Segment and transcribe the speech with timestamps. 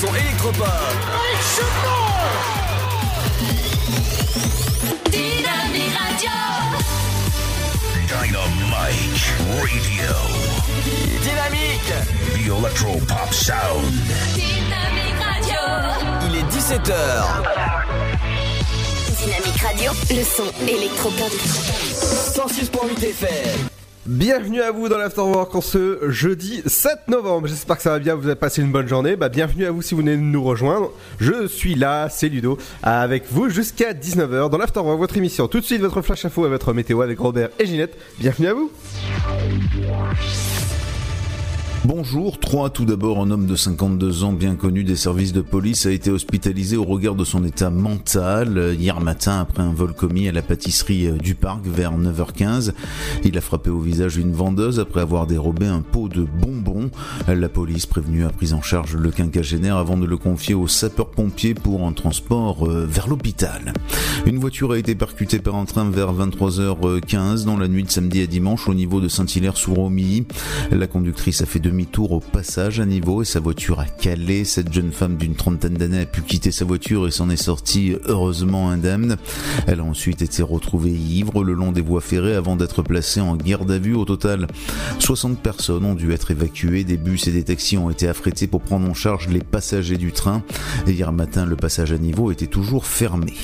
[0.00, 0.66] son électropop.
[5.10, 6.30] Dynamique Radio.
[8.06, 9.26] Dynamite
[9.58, 10.12] Radio.
[11.20, 11.92] Dynamique
[12.32, 13.92] The Electro Pop Sound.
[14.34, 15.62] Dynamique Radio.
[16.28, 16.92] Il est 17h.
[19.16, 19.90] Dynamique Radio.
[20.10, 21.32] Le son électropop.
[22.36, 23.77] 106.8 FM.
[24.08, 27.46] Bienvenue à vous dans l'Afterwork en ce jeudi 7 novembre.
[27.46, 29.16] J'espère que ça va bien, vous avez passé une bonne journée.
[29.16, 30.92] Bah, bienvenue à vous si vous venez de nous rejoindre.
[31.20, 35.46] Je suis là, c'est Ludo, avec vous jusqu'à 19h dans l'Afterwork, votre émission.
[35.46, 37.98] Tout de suite, votre flash info et votre météo avec Robert et Ginette.
[38.18, 38.72] Bienvenue à vous.
[41.88, 42.68] Bonjour, 3.
[42.68, 46.10] Tout d'abord, un homme de 52 ans bien connu des services de police a été
[46.10, 50.32] hospitalisé au regard de son état mental euh, hier matin après un vol commis à
[50.32, 52.74] la pâtisserie euh, du parc vers 9h15.
[53.24, 56.90] Il a frappé au visage une vendeuse après avoir dérobé un pot de bonbons.
[57.26, 61.54] La police prévenue a pris en charge le quinquagénaire avant de le confier aux sapeurs-pompiers
[61.54, 63.72] pour un transport euh, vers l'hôpital.
[64.26, 68.20] Une voiture a été percutée par un train vers 23h15 dans la nuit de samedi
[68.20, 70.26] à dimanche au niveau de Saint-Hilaire-sous-Romilly.
[70.70, 74.42] La conductrice a fait demi-tour au passage à niveau et sa voiture a calé.
[74.42, 77.94] Cette jeune femme d'une trentaine d'années a pu quitter sa voiture et s'en est sortie
[78.06, 79.16] heureusement indemne.
[79.68, 83.36] Elle a ensuite été retrouvée ivre le long des voies ferrées avant d'être placée en
[83.36, 83.94] garde à vue.
[83.94, 84.48] Au total,
[84.98, 86.82] 60 personnes ont dû être évacuées.
[86.82, 90.10] Des bus et des taxis ont été affrétés pour prendre en charge les passagers du
[90.10, 90.42] train.
[90.88, 93.34] Et hier matin, le passage à niveau était toujours fermé.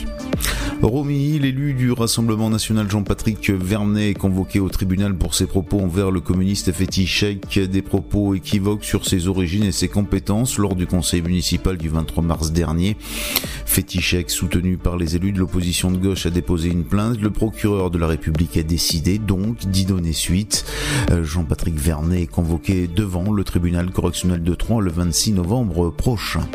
[0.82, 6.10] Romy, l'élu du Rassemblement national Jean-Patrick Vernet est convoqué au tribunal pour ses propos envers
[6.10, 11.20] le communiste Fétichek, des propos équivoques sur ses origines et ses compétences lors du conseil
[11.20, 12.96] municipal du 23 mars dernier.
[13.66, 17.20] Fétichek, soutenu par les élus de l'opposition de gauche, a déposé une plainte.
[17.20, 20.64] Le procureur de la République a décidé donc d'y donner suite.
[21.10, 26.48] Euh, Jean-Patrick Vernet est convoqué devant le tribunal correctionnel de Troyes le 26 novembre prochain.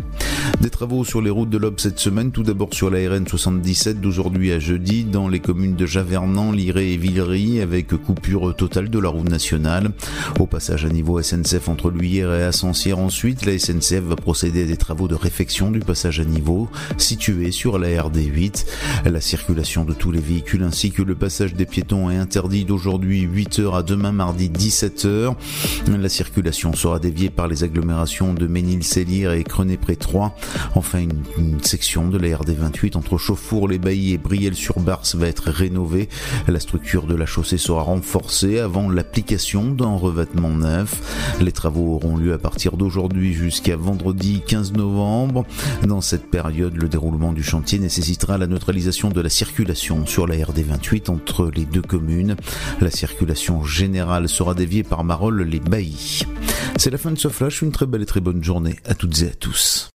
[0.62, 4.02] Des travaux sur les routes de l'Aube cette semaine, tout d'abord sur la RN 77
[4.02, 9.00] d'aujourd'hui à jeudi dans les communes de Javernan, Liré et Villery avec coupure totale de
[9.00, 9.92] la route nationale.
[10.40, 11.18] Au passage à niveau
[11.50, 15.72] SNCF entre Luyère et Ascensière ensuite, la SNCF va procéder à des travaux de réfection
[15.72, 18.66] du passage à niveau situé sur la RD8.
[19.06, 23.28] La circulation de tous les véhicules ainsi que le passage des piétons est interdit d'aujourd'hui
[23.28, 25.34] 8h à demain mardi 17h.
[25.88, 30.36] La circulation sera déviée par les agglomérations de Ménil-Célire et Crenay-Pré-Troyes.
[30.76, 36.10] Enfin, une, une section de la RD28 entre Chauffour-les-Baillis et Brielle-sur-Barse va être rénovée.
[36.48, 41.02] La structure de la chaussée sera renforcée avant l'application d'un revêtement neuf.
[41.42, 45.46] Les travaux auront lieu à partir d'aujourd'hui jusqu'à vendredi 15 novembre.
[45.88, 50.36] Dans cette période, le déroulement du chantier nécessitera la neutralisation de la circulation sur la
[50.36, 52.36] RD28 entre les deux communes.
[52.82, 56.24] La circulation générale sera déviée par Marolles-les-Baillis.
[56.78, 59.22] C'est la fin de ce flash, une très belle et très bonne journée à toutes
[59.22, 59.90] et à tous.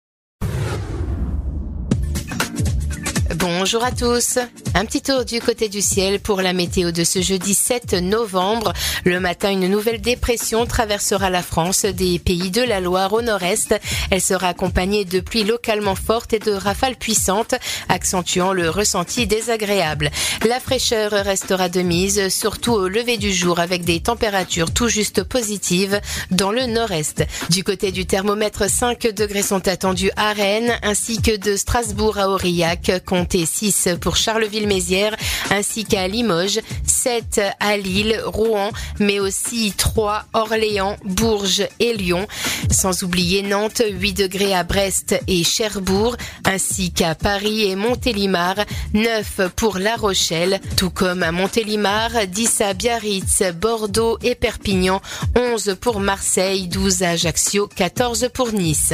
[3.37, 4.39] Bonjour à tous.
[4.73, 8.73] Un petit tour du côté du ciel pour la météo de ce jeudi 7 novembre.
[9.05, 13.79] Le matin, une nouvelle dépression traversera la France des pays de la Loire au nord-est.
[14.09, 17.55] Elle sera accompagnée de pluies localement fortes et de rafales puissantes,
[17.87, 20.09] accentuant le ressenti désagréable.
[20.45, 25.23] La fraîcheur restera de mise, surtout au lever du jour avec des températures tout juste
[25.23, 27.23] positives dans le nord-est.
[27.49, 32.29] Du côté du thermomètre, 5 degrés sont attendus à Rennes ainsi que de Strasbourg à
[32.29, 32.91] Aurillac,
[33.21, 35.15] comptez 6 pour Charleville-Mézières
[35.51, 42.27] ainsi qu'à Limoges, 7 à Lille, Rouen, mais aussi 3 Orléans, Bourges et Lyon.
[42.71, 46.15] Sans oublier Nantes, 8 degrés à Brest et Cherbourg,
[46.45, 48.55] ainsi qu'à Paris et Montélimar,
[48.93, 54.99] 9 pour La Rochelle, tout comme à Montélimar, 10 à Biarritz, Bordeaux et Perpignan,
[55.35, 58.93] 11 pour Marseille, 12 à Ajaccio, 14 pour Nice.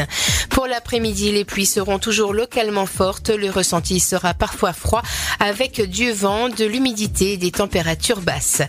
[0.50, 4.00] Pour l'après-midi, les pluies seront toujours localement fortes, le ressenti
[4.38, 5.01] parfois froid
[5.39, 8.61] avec du vent, de l'humidité et des températures basses.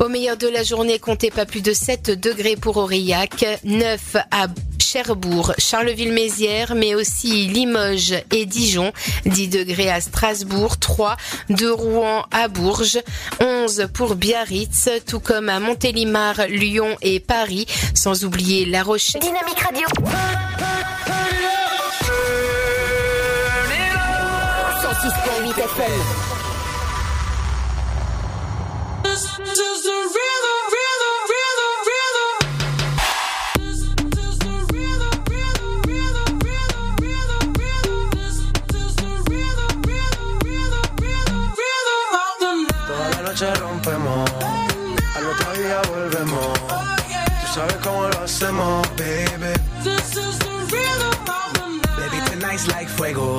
[0.00, 4.46] Au meilleur de la journée, comptez pas plus de 7 degrés pour Aurillac, 9 à
[4.94, 8.92] Cherbourg, Charleville-Mézières, mais aussi Limoges et Dijon,
[9.26, 11.16] 10 degrés à Strasbourg, 3
[11.50, 13.00] de Rouen à Bourges,
[13.40, 19.20] 11 pour Biarritz, tout comme à Montélimar, Lyon et Paris, sans oublier La Rochelle.
[19.20, 19.86] Dynamique Radio.
[25.04, 26.04] 106.8 FM.
[42.86, 44.30] Toda la noche rompemos,
[45.16, 46.58] al otro día volvemos.
[46.60, 49.52] Tú sabes cómo lo hacemos, baby.
[52.40, 53.38] nights like fuego.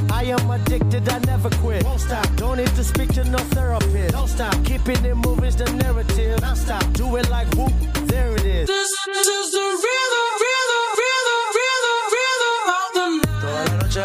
[0.21, 1.83] I am addicted, I never quit.
[1.83, 4.13] Won't stop, don't need to speak to no therapist.
[4.13, 6.39] Don't stop, keeping it moving's the narrative.
[6.41, 7.73] Non stop, do it like whoop,
[8.05, 8.67] there it is.
[8.67, 13.07] This is the rhythm, rhythm, rhythm, rhythm, rhythm of the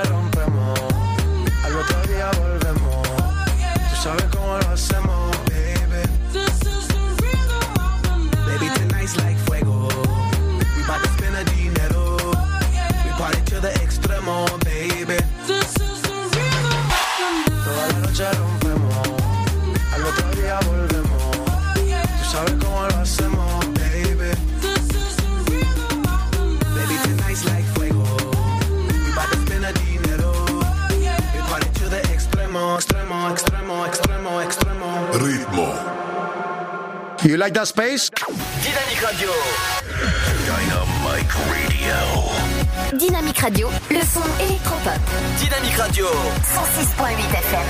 [0.09, 0.16] night.
[37.37, 38.09] You like that space?
[38.09, 39.29] Dynamique Radio.
[40.47, 41.99] Dynamic Radio.
[42.97, 44.99] Dynamique Radio, le son électropop.
[45.39, 46.07] Dynamique Radio.
[46.07, 47.67] 106.8 FM.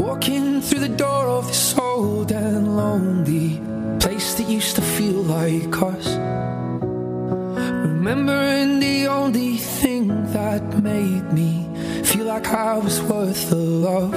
[0.00, 3.60] Walking through the door of this old and lonely
[4.00, 6.08] place that used to feel like us.
[7.86, 8.93] Remembering the only thing that
[10.94, 11.52] made me
[12.04, 14.14] feel like I was worth the love.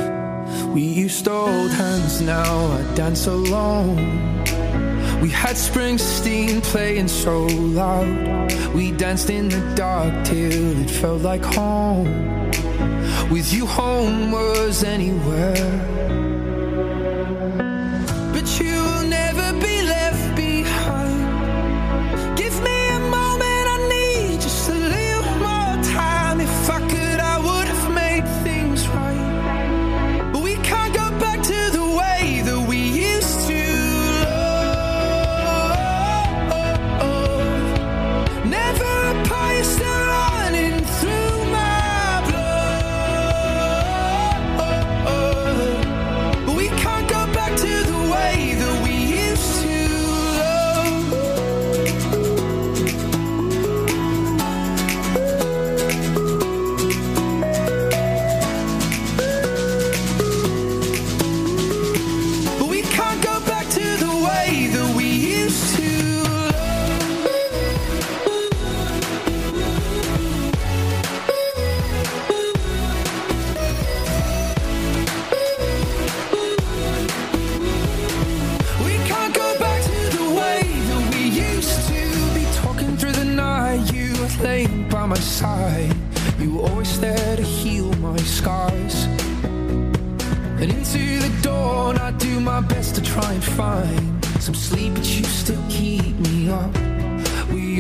[0.76, 3.98] We used to hold hands, now I dance alone.
[5.24, 7.36] We had Springsteen playing so
[7.82, 8.54] loud.
[8.76, 12.10] We danced in the dark till it felt like home.
[13.34, 15.97] With you, home was anywhere.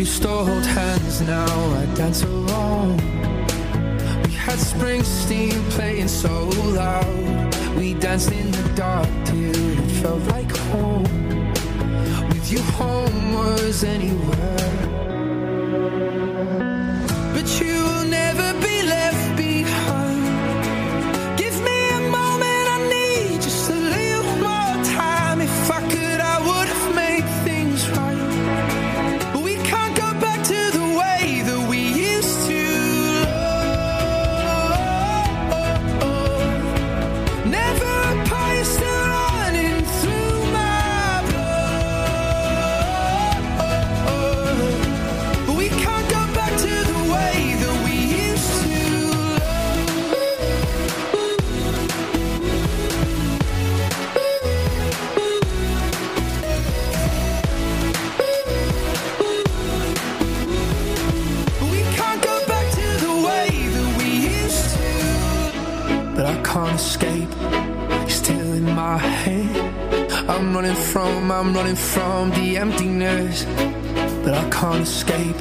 [0.07, 2.95] used to hold hands, now I dance alone.
[4.23, 6.47] We had Springsteen playing so
[6.81, 7.55] loud.
[7.75, 11.03] We danced in the dark till it felt like home.
[12.29, 14.71] With you, home was anywhere.
[17.33, 18.56] But you will never
[71.57, 73.43] running from the emptiness
[74.23, 75.35] that I can't escape.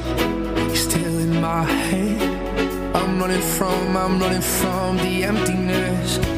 [0.71, 2.97] It's still in my head.
[2.97, 6.36] I'm running from, I'm running from the emptiness.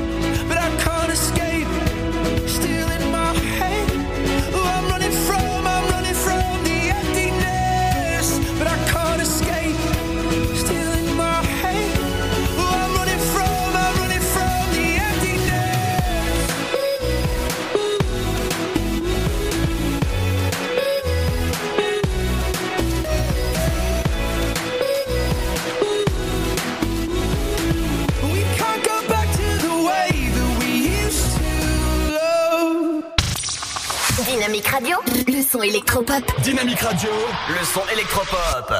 [35.59, 36.23] son électropop.
[36.43, 37.11] Dynamique Radio,
[37.49, 38.73] le son électropop.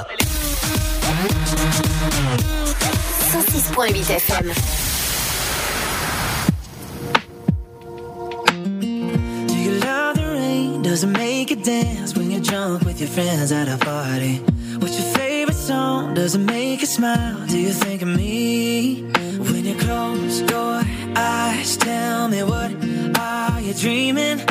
[3.33, 4.53] 106.8 FM.
[9.49, 10.83] Do?
[10.83, 14.41] Does it make you dance when you jump with your friends at a party?
[14.79, 16.15] What's your favorite song?
[16.15, 17.37] Does it make you smile?
[17.49, 19.03] Do you think of me?
[19.39, 20.83] When you close your
[21.17, 22.73] eyes, tell me what
[23.19, 24.48] are you dreaming?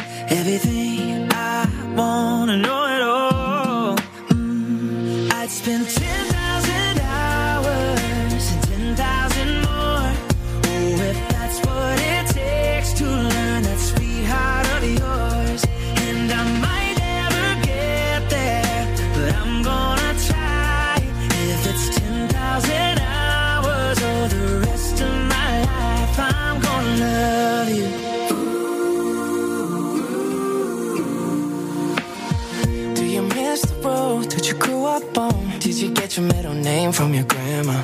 [36.97, 37.79] from your grandma.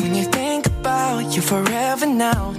[0.00, 2.55] When you think about you forever now.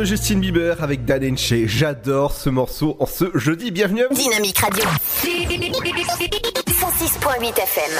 [0.00, 1.52] De Justin Bieber avec Dan Enche.
[1.66, 3.70] J'adore ce morceau en ce jeudi.
[3.70, 4.04] Bienvenue.
[4.10, 4.82] Dynamique Radio.
[5.22, 7.92] 106.8 FM.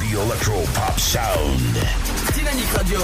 [0.00, 1.78] The Electro Pop Sound.
[2.34, 3.00] Dynamique Radio.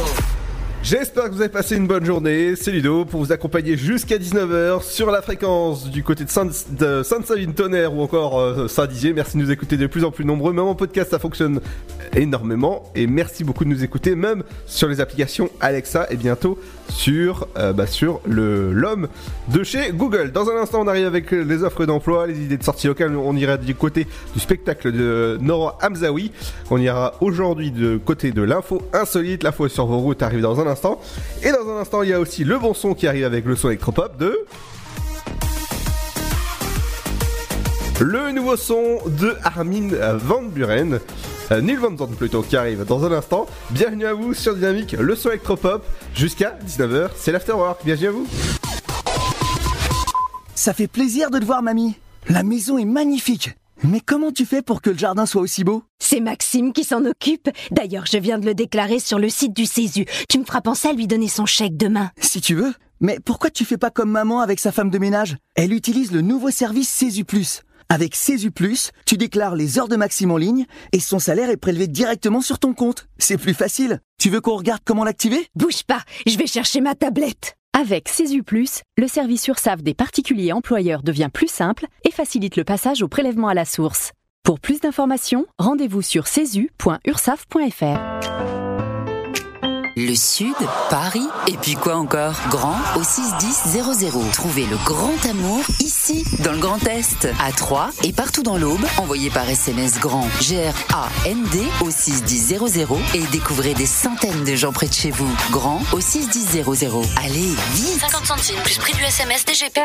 [0.88, 2.54] J'espère que vous avez passé une bonne journée.
[2.54, 7.02] C'est Ludo pour vous accompagner jusqu'à 19h sur la fréquence du côté de Sainte- de
[7.02, 9.12] Sainte-Savine-Tonnerre ou encore euh, Saint-Dizier.
[9.12, 10.52] Merci de nous écouter de plus en plus nombreux.
[10.52, 11.60] Même en podcast, ça fonctionne
[12.14, 12.84] énormément.
[12.94, 16.56] Et merci beaucoup de nous écouter, même sur les applications Alexa et bientôt
[16.88, 19.08] sur, euh, bah, sur le l'homme
[19.52, 20.30] de chez Google.
[20.30, 23.16] Dans un instant, on arrive avec les offres d'emploi, les idées de sortie locale.
[23.16, 26.30] On ira du côté du spectacle de Nora Hamzaoui.
[26.70, 29.42] On ira aujourd'hui de côté de l'info insolite.
[29.42, 30.75] L'info sur vos routes arrive dans un instant.
[31.42, 33.56] Et dans un instant, il y a aussi le bon son qui arrive avec le
[33.56, 34.46] son électropop de.
[38.00, 41.00] Le nouveau son de Armin Van Buren.
[41.52, 43.46] Euh, Neil Van Zandt plutôt qui arrive dans un instant.
[43.70, 47.10] Bienvenue à vous sur Dynamique, le son électropop jusqu'à 19h.
[47.16, 47.80] C'est l'afterwork.
[47.84, 48.26] Bienvenue à vous.
[50.54, 51.94] Ça fait plaisir de te voir, mamie.
[52.28, 53.50] La maison est magnifique.
[53.82, 55.82] Mais comment tu fais pour que le jardin soit aussi beau?
[55.98, 57.50] C'est Maxime qui s'en occupe.
[57.70, 60.06] D'ailleurs, je viens de le déclarer sur le site du Césu.
[60.28, 62.10] Tu me feras penser à lui donner son chèque demain.
[62.20, 62.72] Si tu veux.
[63.00, 65.36] Mais pourquoi tu fais pas comme maman avec sa femme de ménage?
[65.54, 67.60] Elle utilise le nouveau service Césu Plus.
[67.88, 71.58] Avec Césu Plus, tu déclares les heures de Maxime en ligne et son salaire est
[71.58, 73.06] prélevé directement sur ton compte.
[73.18, 74.00] C'est plus facile.
[74.18, 75.46] Tu veux qu'on regarde comment l'activer?
[75.54, 77.56] Bouge pas, je vais chercher ma tablette.
[77.78, 78.08] Avec
[78.46, 83.08] Plus, le service URSAF des particuliers employeurs devient plus simple et facilite le passage au
[83.08, 84.12] prélèvement à la source.
[84.42, 88.55] Pour plus d'informations, rendez-vous sur cesu.ursaf.fr.
[89.98, 90.52] Le Sud,
[90.90, 92.34] Paris, et puis quoi encore?
[92.50, 93.82] Grand au 61000.
[94.30, 98.84] Trouvez le grand amour ici, dans le Grand Est, à Troyes et partout dans l'Aube.
[98.98, 102.58] Envoyez par SMS grand G-R-A-N-D au 61000
[103.14, 105.34] et découvrez des centaines de gens près de chez vous.
[105.50, 106.64] Grand au 61000.
[107.24, 109.80] Allez, vite 50 centimes plus prix du SMS DGP.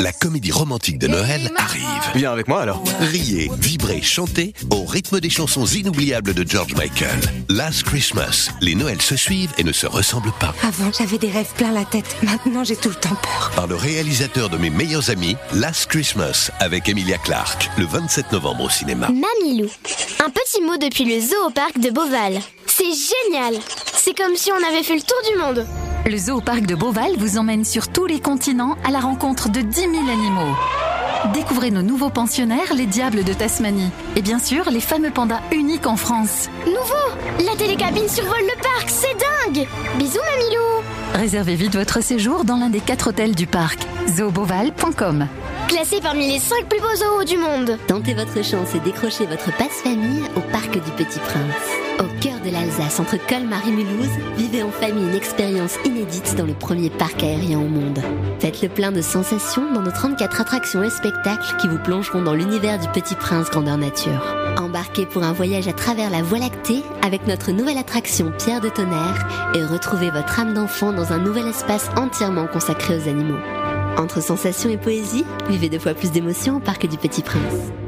[0.00, 1.84] La comédie romantique de Noël arrive.
[2.16, 2.82] Viens avec moi alors.
[2.98, 7.20] Riez, vibrez, chantez au rythme des chansons inoubliables de George Michael.
[7.48, 8.50] Last Christmas.
[8.60, 10.54] Les Noëls se suivent et ne se ressemblent pas.
[10.62, 12.16] Avant, j'avais des rêves plein la tête.
[12.22, 13.52] Maintenant, j'ai tout le temps peur.
[13.54, 18.64] Par le réalisateur de mes meilleurs amis, Last Christmas, avec Emilia Clarke, le 27 novembre
[18.64, 19.08] au cinéma.
[19.08, 19.68] Mamilou.
[20.24, 22.40] Un petit mot depuis le zoo au parc de Beauval.
[22.66, 23.60] C'est génial.
[23.94, 25.66] C'est comme si on avait fait le tour du monde.
[26.06, 29.60] Le zoo parc de Beauval vous emmène sur tous les continents à la rencontre de
[29.60, 30.56] 10 000 animaux.
[31.34, 33.90] Découvrez nos nouveaux pensionnaires, les diables de Tasmanie.
[34.14, 36.48] Et bien sûr, les fameux pandas uniques en France.
[36.64, 39.66] Nouveau La télécabine survole le parc, c'est dingue.
[39.98, 40.82] Bisous Mamilou
[41.14, 43.80] Réservez vite votre séjour dans l'un des quatre hôtels du parc.
[44.08, 45.26] zooboval.com
[45.68, 47.76] Classé parmi les 5 plus beaux zoos du monde.
[47.88, 51.78] Tentez votre chance et décrochez votre passe-famille au Parc du Petit Prince.
[51.98, 56.46] Au cœur de l'Alsace, entre Colmar et Mulhouse, vivez en famille une expérience inédite dans
[56.46, 58.00] le premier parc aérien au monde.
[58.38, 62.34] Faites le plein de sensations dans nos 34 attractions et spectacles qui vous plongeront dans
[62.34, 64.24] l'univers du Petit Prince grandeur nature.
[64.58, 68.68] Embarquez pour un voyage à travers la Voie lactée avec notre nouvelle attraction Pierre de
[68.68, 73.38] Tonnerre et retrouvez votre âme d'enfant dans un nouvel espace entièrement consacré aux animaux.
[73.98, 77.87] Entre sensations et poésie, vivez deux fois plus d'émotions au Parc du Petit Prince.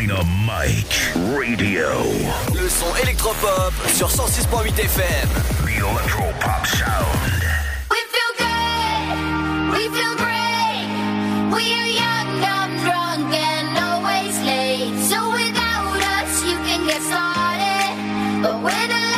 [0.00, 1.90] Dynamite Radio.
[2.54, 5.28] Le son électropop sur 106.8 FM.
[5.66, 7.44] The Electro Pop Sound.
[7.90, 10.88] We feel good, we feel great.
[11.52, 14.96] We are young, dumb, drunk, and always late.
[15.04, 18.40] So without us, you can get started.
[18.40, 19.09] But we're the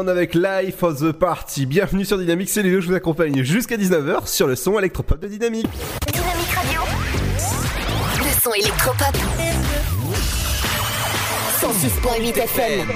[0.00, 1.66] Avec Life of the Party.
[1.66, 5.28] Bienvenue sur Dynamique, c'est Léo, je vous accompagne jusqu'à 19h sur le son électropop de
[5.28, 5.68] Dynamique.
[6.12, 6.80] Dynamique Radio.
[8.18, 9.53] Le son électropop.
[11.84, 12.88] 106.8 FM.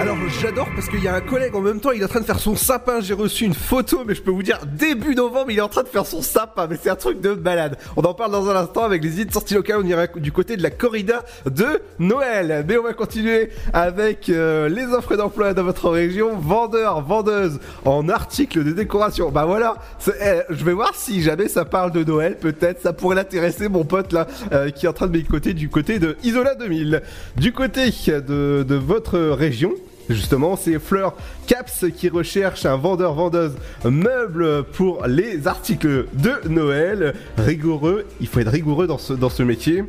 [0.00, 2.20] Alors j'adore parce qu'il y a un collègue en même temps, il est en train
[2.20, 3.00] de faire son sapin.
[3.02, 5.82] J'ai reçu une photo, mais je peux vous dire début novembre, il est en train
[5.82, 6.66] de faire son sapin.
[6.66, 7.76] Mais c'est un truc de balade.
[7.94, 9.80] On en parle dans un instant avec les idées de sortie locale.
[9.84, 12.64] On ira du côté de la corrida de Noël.
[12.66, 16.34] Mais on va continuer avec euh, les offres d'emploi dans votre région.
[16.38, 19.30] Vendeurs, vendeuses en articles de décoration.
[19.30, 19.76] Bah voilà,
[20.08, 22.38] eh, je vais voir si jamais ça parle de Noël.
[22.38, 25.68] Peut-être ça pourrait l'intéresser mon pote là euh, qui est en train de m'écouter du
[25.68, 27.02] côté de Isola 2000.
[27.36, 27.90] Du côté
[28.22, 29.72] de, votre région.
[30.08, 31.14] Justement, c'est Fleur
[31.46, 33.54] Caps qui recherche un vendeur-vendeuse
[33.84, 37.14] meuble pour les articles de Noël.
[37.38, 39.84] Rigoureux, il faut être rigoureux dans ce, métier.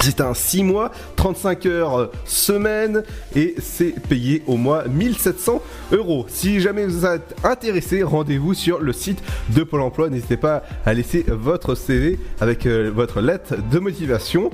[0.00, 6.26] C'est un 6 mois, 35 heures semaine et c'est payé au mois 1700 euros.
[6.28, 9.22] Si jamais vous êtes intéressé, rendez-vous sur le site
[9.54, 10.10] de Pôle emploi.
[10.10, 14.50] N'hésitez pas à laisser votre CV avec euh, votre lettre de motivation.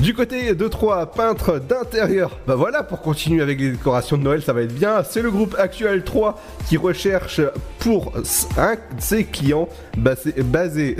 [0.00, 4.40] Du côté de Troyes, peintre d'intérieur, bah voilà, pour continuer avec les décorations de Noël,
[4.40, 5.02] ça va être bien.
[5.02, 7.40] C'est le groupe Actuel 3 qui recherche
[7.80, 8.12] pour
[8.56, 10.96] un de ses clients basé,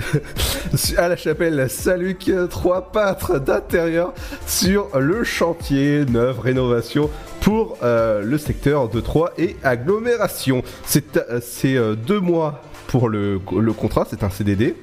[0.97, 4.15] à la chapelle Saint-Luc, trois peintres d'intérieur
[4.49, 7.09] sur le chantier neuf rénovation
[7.41, 10.65] pour euh, le secteur de Troyes et agglomération.
[10.85, 14.75] C'est euh, euh, deux mois pour le, le contrat, c'est un CDD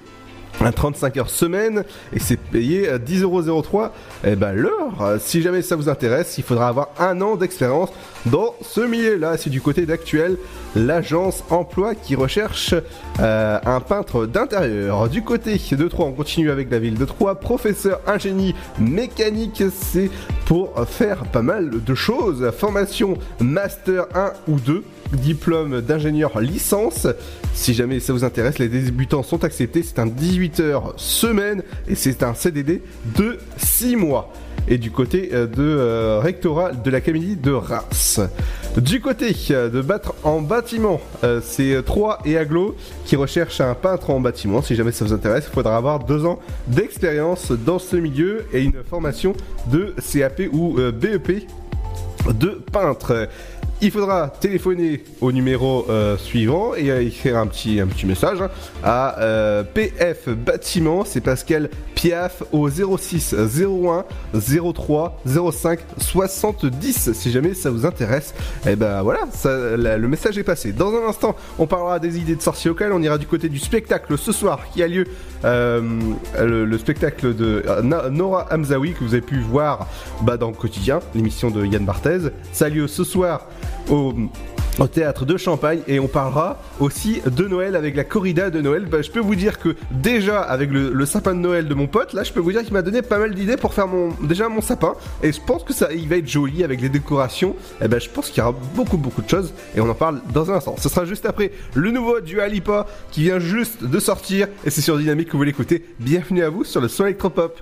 [0.62, 3.90] un 35 heures semaine et c'est payé à 10,03€
[4.26, 5.18] et ben l'heure.
[5.20, 7.90] Si jamais ça vous intéresse, il faudra avoir un an d'expérience
[8.26, 9.38] dans ce milieu-là.
[9.38, 10.38] C'est du côté d'Actuel,
[10.76, 12.74] l'agence emploi qui recherche
[13.20, 15.10] euh, un peintre d'intérieur.
[15.10, 17.36] Du côté de Troyes, on continue avec la ville de Troyes.
[17.36, 20.10] Professeur ingénie mécanique, c'est
[20.46, 22.52] pour faire pas mal de choses.
[22.58, 27.08] Formation master 1 ou 2 diplôme d'ingénieur licence.
[27.54, 29.84] Si jamais ça vous intéresse, les débutants sont acceptés.
[29.84, 32.82] C'est un 18 heures semaine et c'est un CDD
[33.18, 34.32] de 6 mois.
[34.68, 38.20] Et du côté euh, de euh, rectorat de l'académie de Reims.
[38.78, 41.00] Du côté euh, de battre en bâtiment,
[41.42, 44.62] c'est Troyes et Aglo qui recherchent un peintre en bâtiment.
[44.62, 48.64] Si jamais ça vous intéresse, il faudra avoir deux ans d'expérience dans ce milieu et
[48.64, 49.34] une formation
[49.72, 51.48] de CAP ou BEP
[52.34, 53.28] de peintre.
[53.82, 58.42] Il faudra téléphoner au numéro euh, suivant et euh, écrire un petit, un petit message
[58.42, 58.50] hein,
[58.84, 61.04] à euh, PF Bâtiment.
[61.04, 64.06] C'est Pascal Piaf au 06 01
[64.74, 67.12] 03 05 70.
[67.12, 68.34] Si jamais ça vous intéresse,
[68.66, 70.72] et ben voilà, le message est passé.
[70.72, 72.94] Dans un instant, on parlera des idées de sorties locales.
[72.94, 75.06] On ira du côté du spectacle ce soir qui a lieu,
[75.44, 77.64] le, le spectacle de
[78.10, 79.88] Nora Hamzaoui que vous avez pu voir
[80.22, 82.30] bah, dans le quotidien, l'émission de Yann Barthez.
[82.54, 83.48] Ça a lieu ce soir
[83.90, 84.14] au,
[84.92, 88.86] théâtre de Champagne et on parlera aussi de Noël avec la corrida de Noël.
[88.86, 92.14] Bah, je peux vous dire que déjà avec le, sapin de Noël de mon pote,
[92.14, 94.50] là je peux vous dire qu'il m'a donné pas mal d'idées pour faire mon déjà
[94.50, 97.56] mon sapin et je pense que ça il va être joli avec les décorations.
[97.82, 100.20] Et ben je pense qu'il y aura beaucoup beaucoup de choses et on en parle
[100.34, 100.76] dans un instant.
[100.78, 104.82] Ce sera juste après le nouveau du Alipa qui vient juste de sortir et c'est
[104.82, 105.86] sur Dynamique que vous l'écoutez.
[106.00, 107.62] Bienvenue à vous sur le son électropop.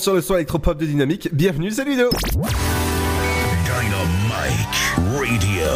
[0.00, 1.28] Sur le son électropop de Dynamique.
[1.32, 2.08] Bienvenue, c'est Ludo.
[3.78, 5.68] Dynamique Radio.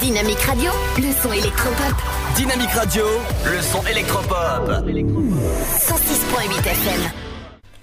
[0.00, 1.94] Dynamique Radio, le son électropop.
[2.36, 3.04] Dynamique Radio,
[3.46, 4.68] le son électropop.
[4.68, 7.00] 106.8 FM.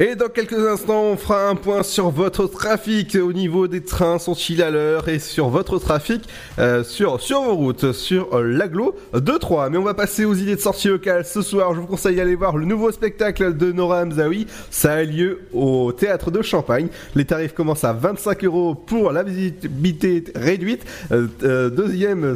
[0.02, 4.18] Et dans quelques instants, on fera un point sur votre trafic au niveau des trains,
[4.18, 5.10] sont-ils à l'heure?
[5.10, 6.24] Et sur votre trafic
[6.60, 9.70] euh, sur, vos routes, sur euh, l'aglo de 3.
[9.70, 11.74] Mais on va passer aux idées de sortie locale ce soir.
[11.74, 14.48] Je vous conseille d'aller voir le nouveau spectacle de Nora Hamzaoui.
[14.70, 16.88] Ça a lieu au théâtre de Champagne.
[17.16, 20.86] Les tarifs commencent à 25 euros pour la visibilité réduite.
[21.12, 22.36] Euh, euh, deuxième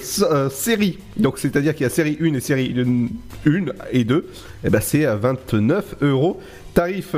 [0.49, 2.75] série, donc c'est-à-dire qu'il y a série 1 et série
[3.45, 4.27] 1 et 2,
[4.63, 6.39] et ben c'est à 29 euros.
[6.73, 7.15] Tarif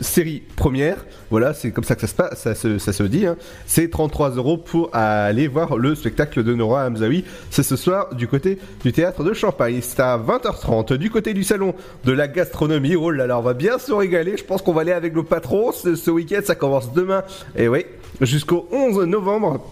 [0.00, 3.24] série première, voilà, c'est comme ça que ça se passe, ça se, ça se dit.
[3.26, 3.36] hein.
[3.66, 7.24] C'est 33 euros pour aller voir le spectacle de Nora Hamzaoui.
[7.50, 9.80] C'est ce soir du côté du théâtre de Champagne.
[9.82, 10.94] C'est à 20h30.
[10.94, 14.36] Du côté du salon de la gastronomie, oh là là, on va bien se régaler.
[14.36, 15.72] Je pense qu'on va aller avec nos patrons.
[15.72, 17.22] Ce, week-end, ça commence demain.
[17.56, 17.84] Et oui,
[18.20, 19.64] jusqu'au 11 novembre.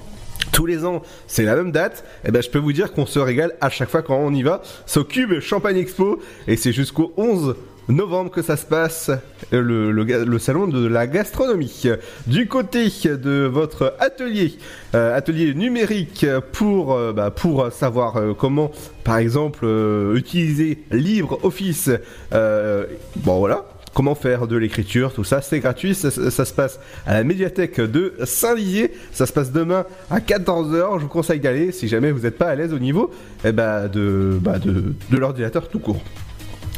[0.52, 2.04] Tous les ans, c'est la même date.
[2.24, 4.42] Et ben, je peux vous dire qu'on se régale à chaque fois quand on y
[4.42, 4.62] va.
[4.86, 7.56] C'est au Cube Champagne Expo et c'est jusqu'au 11
[7.88, 9.10] novembre que ça se passe,
[9.52, 11.84] euh, le, salon de la gastronomie.
[12.26, 14.54] Du côté de votre atelier,
[14.94, 17.32] euh, atelier numérique pour, euh, bah,
[17.70, 18.70] savoir comment,
[19.04, 19.66] par exemple,
[20.14, 21.90] utiliser LibreOffice,
[22.32, 27.24] bon voilà, comment faire de l'écriture, tout ça, c'est gratuit, ça, se passe à la
[27.24, 32.10] médiathèque de Saint-Dizier, ça se passe demain à 14h, je vous conseille d'aller si jamais
[32.10, 33.10] vous n'êtes pas à l'aise au niveau
[33.44, 36.02] eh bah, de, de l'ordinateur tout court.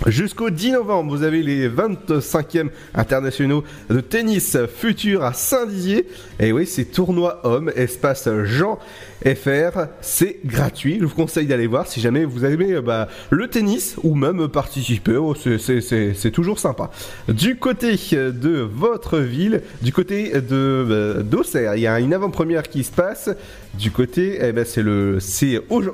[0.07, 6.07] Jusqu'au 10 novembre, vous avez les 25e internationaux de tennis futur à Saint-Dizier.
[6.39, 8.79] Et oui, c'est tournoi homme, espace Jean
[9.25, 9.87] FR.
[10.01, 10.99] C'est gratuit.
[11.01, 14.47] Je vous conseille d'aller voir si jamais vous aimez euh, bah, le tennis ou même
[14.49, 15.17] participer.
[15.17, 16.91] Oh, c'est- toujours sympa.
[17.27, 22.63] Du côté de votre ville, du côté de euh, d'Auxerre, il y a une avant-première
[22.69, 23.31] qui se passe.
[23.75, 24.85] Du côté, eh ben, c'est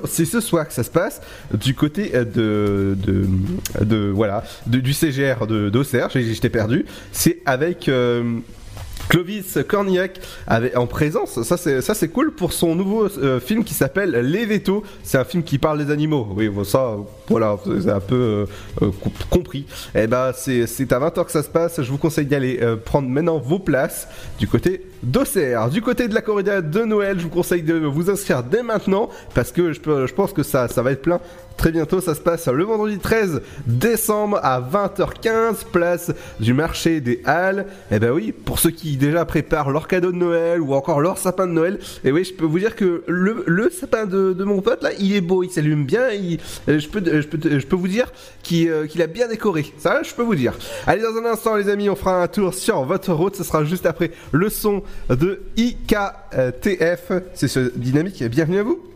[0.05, 1.21] c'est ce soir que ça se passe.
[1.53, 3.25] Du côté euh, de, de,
[4.13, 6.85] voilà, du CGR d'Auxerre, j'étais perdu.
[7.11, 8.39] C'est avec euh,
[9.09, 10.19] Clovis Cornillac
[10.75, 11.41] en présence.
[11.43, 11.57] Ça
[11.93, 14.83] c'est cool pour son nouveau euh, film qui s'appelle Les Vétos.
[15.03, 16.27] C'est un film qui parle des animaux.
[16.35, 16.95] Oui, ça
[17.27, 18.47] voilà, c'est un peu
[18.81, 19.65] euh, com- compris.
[19.93, 21.81] Et ben c'est à 20h que ça se passe.
[21.81, 24.07] Je vous conseille d'aller prendre maintenant vos places
[24.39, 25.69] du côté d'Auxerre.
[25.69, 29.09] Du côté de la corrida de Noël, je vous conseille de vous inscrire dès maintenant
[29.35, 31.19] parce que je, pense que ça va être plein
[31.57, 37.21] Très bientôt, ça se passe le vendredi 13 décembre à 20h15, place du marché des
[37.25, 37.65] Halles.
[37.91, 41.17] Et ben oui, pour ceux qui déjà préparent leur cadeau de Noël ou encore leur
[41.17, 44.83] sapin de Noël, et oui, je peux vous dire que le, sapin de, mon pote
[44.83, 47.87] là, il est beau, il s'allume bien, euh, je, peux, je, peux, je peux vous
[47.87, 48.11] dire
[48.43, 49.73] qu'il euh, qu'il a bien décoré.
[49.77, 50.53] Ça, je peux vous dire.
[50.87, 53.35] Allez, dans un instant, les amis, on fera un tour sur votre route.
[53.35, 57.11] Ce sera juste après le son de IKTF.
[57.33, 58.23] C'est ce dynamique.
[58.23, 58.94] Bienvenue à vous.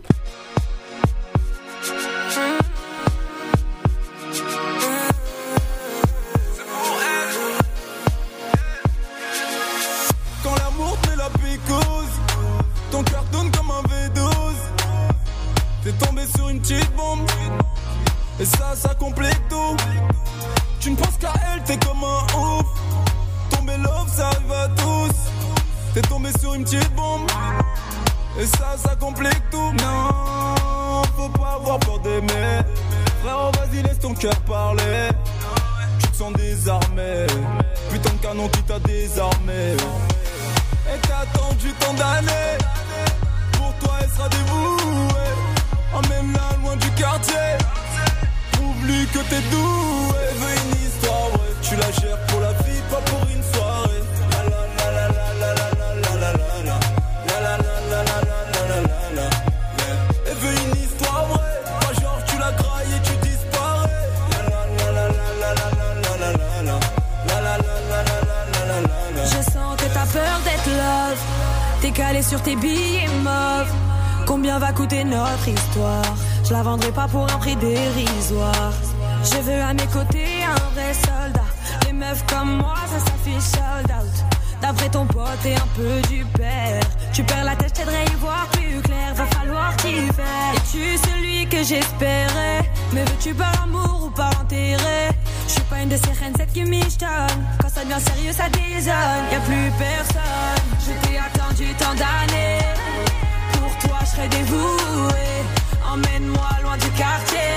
[18.39, 19.75] Et ça, ça complique tout.
[20.79, 22.65] Tu ne penses qu'à elle, t'es comme un ouf.
[23.49, 25.15] Tomber love, ça arrive à tous.
[25.93, 27.27] T'es tombé sur une petite bombe,
[28.39, 29.71] et ça, ça complique tout.
[29.73, 32.61] Non, faut pas avoir peur d'aimer.
[33.23, 35.09] Frérot, vas-y, laisse ton cœur parler.
[35.99, 37.25] Tu te sens désarmé.
[37.91, 39.75] Putain de canon qui t'a désarmé.
[40.87, 42.57] Et t'as attendu tant d'années.
[43.53, 45.33] Pour toi, elle sera dévouée.
[45.93, 47.57] Emmène-la loin du quartier.
[48.70, 50.17] Prouve-lui que t'es doué.
[50.30, 51.53] Elle veut une histoire, ouais.
[51.61, 54.03] Tu la gères pour la vie, pas pour une soirée.
[54.32, 55.07] La la
[60.51, 61.57] une histoire, ouais.
[61.80, 64.07] Pas genre tu la grailles et tu disparais.
[64.32, 65.03] La la la
[65.43, 65.61] la
[69.15, 69.26] la.
[69.26, 71.22] Je sens que t'as peur d'être love.
[71.82, 73.74] T'es calé sur tes billets mauves.
[74.28, 76.15] Combien va coûter notre histoire
[76.50, 78.74] Je la vendrai pas pour un prix dérisoire.
[79.24, 81.45] Je veux à mes côtés un vrai soldat.
[81.86, 84.26] Les meufs comme moi, ça s'affiche sold out.
[84.60, 86.82] D'après ton pote et un peu du père.
[87.14, 89.14] Tu perds la tête, je t'aiderai à y voir plus clair.
[89.14, 90.54] Va falloir t'y faire.
[90.56, 95.10] Es-tu celui que j'espérais Mais veux-tu par amour ou par intérêt
[95.45, 97.45] Je suis pas une de ces reines, cette qui michetonne.
[97.62, 99.26] Quand ça devient sérieux, ça désonne.
[99.32, 100.66] Y a plus personne.
[100.80, 102.66] Je t'ai attendu tant d'années.
[103.54, 105.59] Pour toi, je serai dévoué.
[105.91, 107.51] Emmène-moi loin du quartier.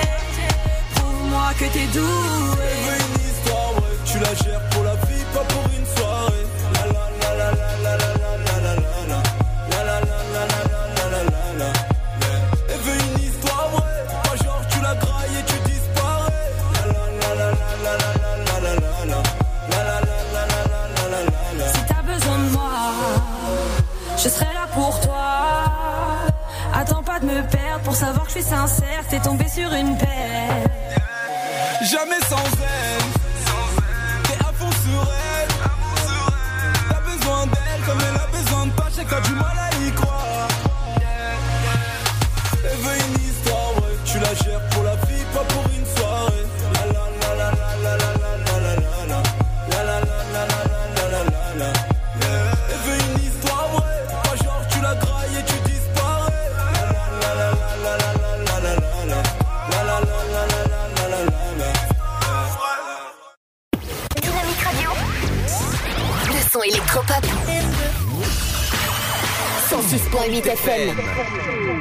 [0.94, 2.72] Prouve-moi que t'es doué.
[3.04, 6.46] une histoire, ouais, tu la gères pour la vie, pas pour une soirée.
[6.74, 8.14] La la la la la la la
[8.46, 10.58] la la la la la la la la
[10.96, 11.72] la la la la
[24.22, 25.32] je serai là pour toi.
[26.72, 27.61] Attends pas de me perdre.
[27.93, 30.64] Pour savoir que je suis sincère, t'es tombé sur une paire.
[31.82, 33.03] Jamais sans elle,
[34.22, 35.49] t'es à fond sur elle.
[36.88, 39.61] T'as besoin d'elle comme elle a besoin de pas, j'ai du mal à
[70.22, 71.71] 101.8 FM.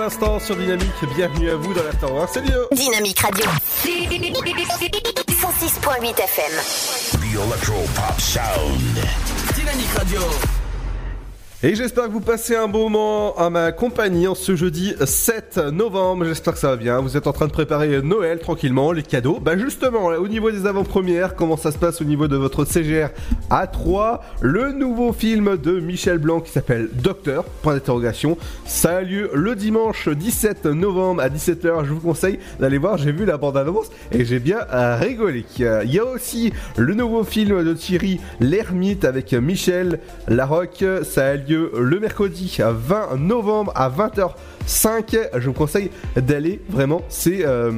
[0.00, 0.88] l'instant sur Dynamique.
[1.14, 2.28] Bienvenue à vous dans l'Afterwork.
[2.28, 2.66] Hein, c'est Lio.
[2.72, 3.44] Dynamique Radio.
[5.28, 6.52] 106.8 FM.
[7.20, 8.98] The Electro Pop Sound.
[9.54, 10.20] Dynamique Radio.
[11.62, 15.58] Et j'espère que vous passez un bon moment à ma compagnie en ce jeudi 7
[15.70, 16.24] novembre.
[16.24, 17.00] J'espère que ça va bien.
[17.00, 19.38] Vous êtes en train de préparer Noël tranquillement, les cadeaux.
[19.42, 23.08] Bah justement, au niveau des avant-premières, comment ça se passe au niveau de votre CGR
[23.50, 28.38] A3 Le nouveau film de Michel Blanc qui s'appelle Docteur, point d'interrogation.
[28.64, 31.84] Ça a lieu le dimanche 17 novembre à 17h.
[31.84, 32.96] Je vous conseille d'aller voir.
[32.96, 35.44] J'ai vu la bande-annonce et j'ai bien euh, rigolé.
[35.58, 40.86] Il y a aussi le nouveau film de Thierry L'Ermite avec Michel Larocque.
[41.02, 45.28] Ça a lieu le mercredi 20 novembre à 20h05.
[45.38, 47.72] Je vous conseille d'aller vraiment, c'est euh,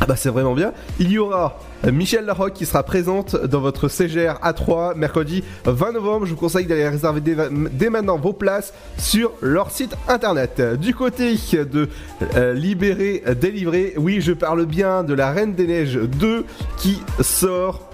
[0.00, 0.72] ah bah, c'est vraiment bien.
[0.98, 6.26] Il y aura Michel Larocque qui sera présente dans votre CGR A3 mercredi 20 novembre.
[6.26, 10.60] Je vous conseille d'aller réserver dès, maintenant vos places sur leur site internet.
[10.80, 11.88] Du côté de
[12.34, 16.46] euh, Libérer, Délivrer, oui, je parle bien de La Reine des Neiges 2
[16.78, 17.88] qui sort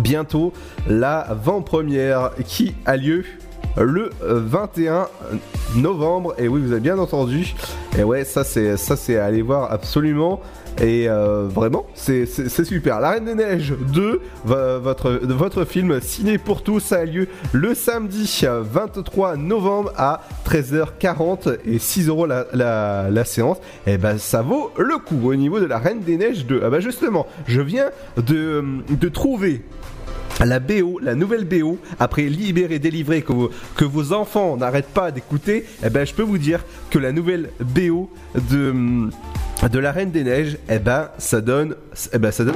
[0.00, 0.52] bientôt
[0.88, 3.24] l'avant-première qui a lieu
[3.76, 5.08] le 21
[5.76, 7.54] novembre et oui vous avez bien entendu
[7.98, 10.40] et ouais ça c'est ça c'est à aller voir absolument
[10.82, 12.26] et euh, vraiment, c'est
[12.64, 12.98] super.
[13.00, 17.74] La Reine des Neiges 2, vo- votre, film ciné pour tous, ça a lieu le
[17.74, 23.58] samedi euh, 23 novembre à 13h40 et 6 euros la, séance.
[23.86, 26.62] Et ben ça vaut le coup au niveau de la Reine des Neiges 2.
[26.64, 29.62] Ah bah justement, je viens de trouver
[30.40, 33.32] la BO, la nouvelle BO, après Libéré, Délivré, que,
[33.84, 38.10] vos- enfants n'arrêtent pas d'écouter, eh ben, je peux vous dire que la nouvelle BO
[38.50, 38.74] de,
[39.70, 41.74] de La Reine des Neiges, eh ben, ça donne,
[42.12, 42.54] eh ben, ça donne...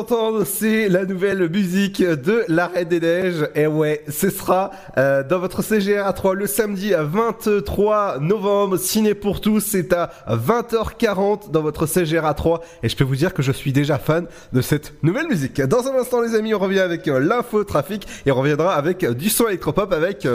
[0.00, 3.46] d'entendre, c'est la nouvelle musique de La Reine des Neiges.
[3.54, 8.78] Et ouais, ce sera euh, dans votre CGR à 3 le samedi à 23 novembre.
[8.78, 12.62] Ciné pour tous, c'est à 20h40 dans votre CGR à 3.
[12.82, 15.60] Et je peux vous dire que je suis déjà fan de cette nouvelle musique.
[15.60, 19.04] Dans un instant, les amis, on revient avec euh, l'info trafic et on reviendra avec
[19.04, 20.26] euh, du son électropop avec.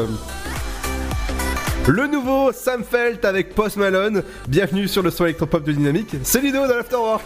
[1.87, 4.21] le nouveau Sam Felt avec Post Malone.
[4.47, 6.15] Bienvenue sur le son électropop de Dynamique.
[6.21, 7.23] C'est Ludo dans l'Afterwork.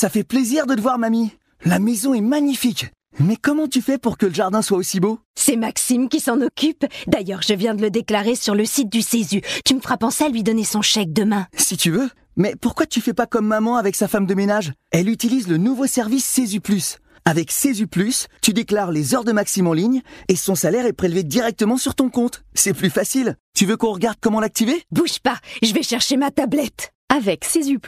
[0.00, 1.30] Ça fait plaisir de te voir, mamie.
[1.62, 2.86] La maison est magnifique.
[3.18, 5.18] Mais comment tu fais pour que le jardin soit aussi beau?
[5.34, 6.86] C'est Maxime qui s'en occupe.
[7.06, 9.42] D'ailleurs, je viens de le déclarer sur le site du Césu.
[9.62, 11.48] Tu me feras penser à lui donner son chèque demain.
[11.54, 12.08] Si tu veux.
[12.36, 14.72] Mais pourquoi tu fais pas comme maman avec sa femme de ménage?
[14.90, 16.96] Elle utilise le nouveau service Césu Plus.
[17.26, 20.94] Avec Césu Plus, tu déclares les heures de Maxime en ligne et son salaire est
[20.94, 22.42] prélevé directement sur ton compte.
[22.54, 23.36] C'est plus facile.
[23.54, 24.82] Tu veux qu'on regarde comment l'activer?
[24.92, 26.90] Bouge pas, je vais chercher ma tablette.
[27.12, 27.80] Avec CESU+,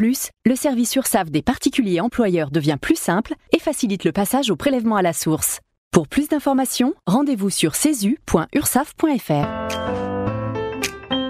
[0.44, 4.96] le service URSAF des particuliers employeurs devient plus simple et facilite le passage au prélèvement
[4.96, 5.60] à la source.
[5.92, 10.01] Pour plus d'informations, rendez-vous sur cesu.ursaf.fr.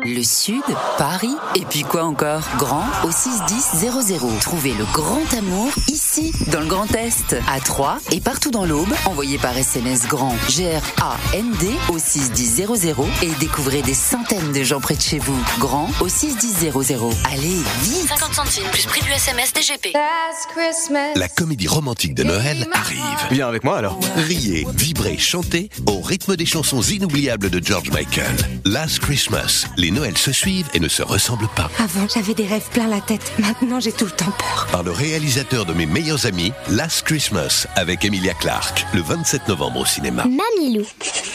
[0.04, 0.62] Le Sud,
[0.98, 2.42] Paris, et puis quoi encore?
[2.58, 3.92] Grand au 61000.
[4.40, 8.92] Trouvez le grand amour ici, dans le Grand Est, à Troyes et partout dans l'Aube.
[9.06, 12.66] Envoyez par SMS grand G-R-A-N-D au 61000
[13.22, 15.38] et découvrez des centaines de gens près de chez vous.
[15.60, 16.72] Grand au 61000.
[17.32, 19.94] Allez, vite 50 centimes plus prix du SMS DGP.
[21.14, 22.98] La comédie romantique de Noël arrive.
[23.30, 24.00] Viens avec moi alors.
[24.16, 28.34] Riez, vibrez, chantez au rythme des chansons inoubliables de George Michael.
[28.64, 31.70] Last Christmas, les Noëls se suivent et ne se ressemblent pas.
[31.78, 33.32] Avant, j'avais des rêves plein la tête.
[33.38, 34.66] Maintenant, j'ai tout le temps peur.
[34.72, 39.80] Par le réalisateur de mes meilleurs amis, Last Christmas, avec Emilia Clarke, le 27 novembre
[39.80, 40.24] au cinéma.
[40.24, 40.86] Mamilou.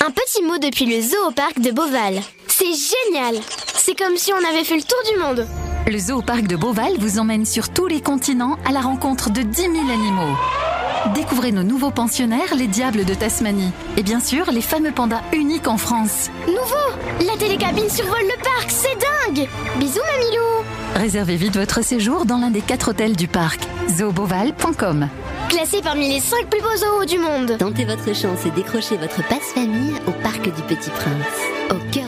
[0.05, 2.21] Un petit mot depuis le zoo au parc de Beauval.
[2.47, 3.35] C'est génial.
[3.75, 5.47] C'est comme si on avait fait le tour du monde.
[5.85, 9.41] Le zoo parc de Beauval vous emmène sur tous les continents à la rencontre de
[9.41, 10.35] 10 000 animaux.
[11.13, 13.71] Découvrez nos nouveaux pensionnaires, les diables de Tasmanie.
[13.95, 16.29] Et bien sûr, les fameux pandas uniques en France.
[16.47, 22.37] Nouveau La télécabine survole le parc, c'est dingue Bisous, Mamilou Réservez vite votre séjour dans
[22.37, 23.59] l'un des quatre hôtels du parc.
[23.89, 25.09] zooboval.com
[25.49, 27.57] Classé parmi les 5 plus beaux zoos du monde.
[27.57, 31.71] Tentez votre chance et décrochez votre passe-famille au Parc du Petit Prince.
[31.71, 32.06] Au cœur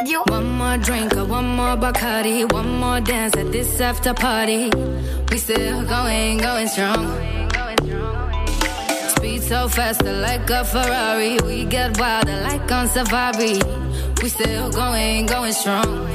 [0.00, 0.22] Radio.
[0.28, 4.70] One more drink, one more Bacardi, one more dance at this after party.
[5.30, 7.04] We still going, going strong.
[9.14, 11.38] Speed so faster like a Ferrari.
[11.44, 13.60] We get wilder like on safari.
[14.22, 16.08] We still going, going strong.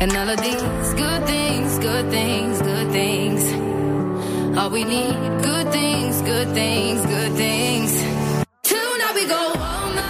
[0.00, 3.42] And all of these good things, good things, good things.
[4.58, 7.92] All we need, good things, good things, good things.
[8.62, 10.09] Tonight we go all night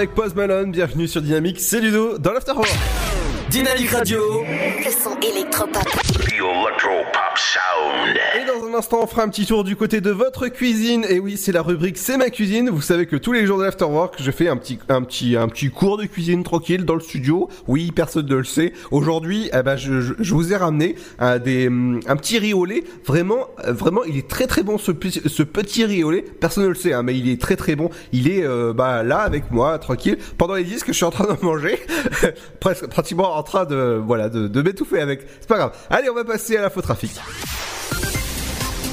[0.00, 2.70] avec Post Malone, bienvenue sur Dynamique, c'est Ludo dans l'Afterwork.
[3.50, 4.42] Dynamique Radio.
[4.42, 5.84] Le son électropop.
[8.40, 11.04] Et dans un instant, on fera un petit tour du côté de votre cuisine.
[11.08, 12.70] Et oui, c'est la rubrique C'est ma cuisine.
[12.70, 15.48] Vous savez que tous les jours de l'afterwork, je fais un petit, un petit, un
[15.48, 17.48] petit cours de cuisine tranquille dans le studio.
[17.68, 18.72] Oui, personne ne le sait.
[18.90, 22.64] Aujourd'hui, eh ben, je, je, je vous ai ramené un, des, un petit riz au
[22.64, 22.84] lait.
[23.04, 26.22] Vraiment, euh, vraiment, il est très très bon ce, petit- ce petit riz au lait.
[26.40, 27.90] Personne ne le sait, hein, mais il est très très bon.
[28.12, 31.10] Il est euh, bah, là avec moi, tranquille, pendant les disques que je suis en
[31.10, 31.78] train de manger.
[32.60, 35.20] Presque, pratiquement en train de, voilà, de, de m'étouffer avec.
[35.40, 35.72] C'est pas grave.
[35.90, 37.10] Allez, on va passer à l'infotrafic.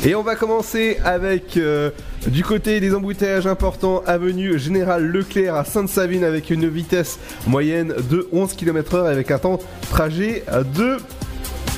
[0.06, 1.90] Et on va commencer avec euh,
[2.28, 8.30] du côté des embouteillages importants, avenue Général Leclerc à Sainte-Savine avec une vitesse moyenne de
[8.32, 10.44] 11 km/h avec un temps trajet
[10.76, 10.98] de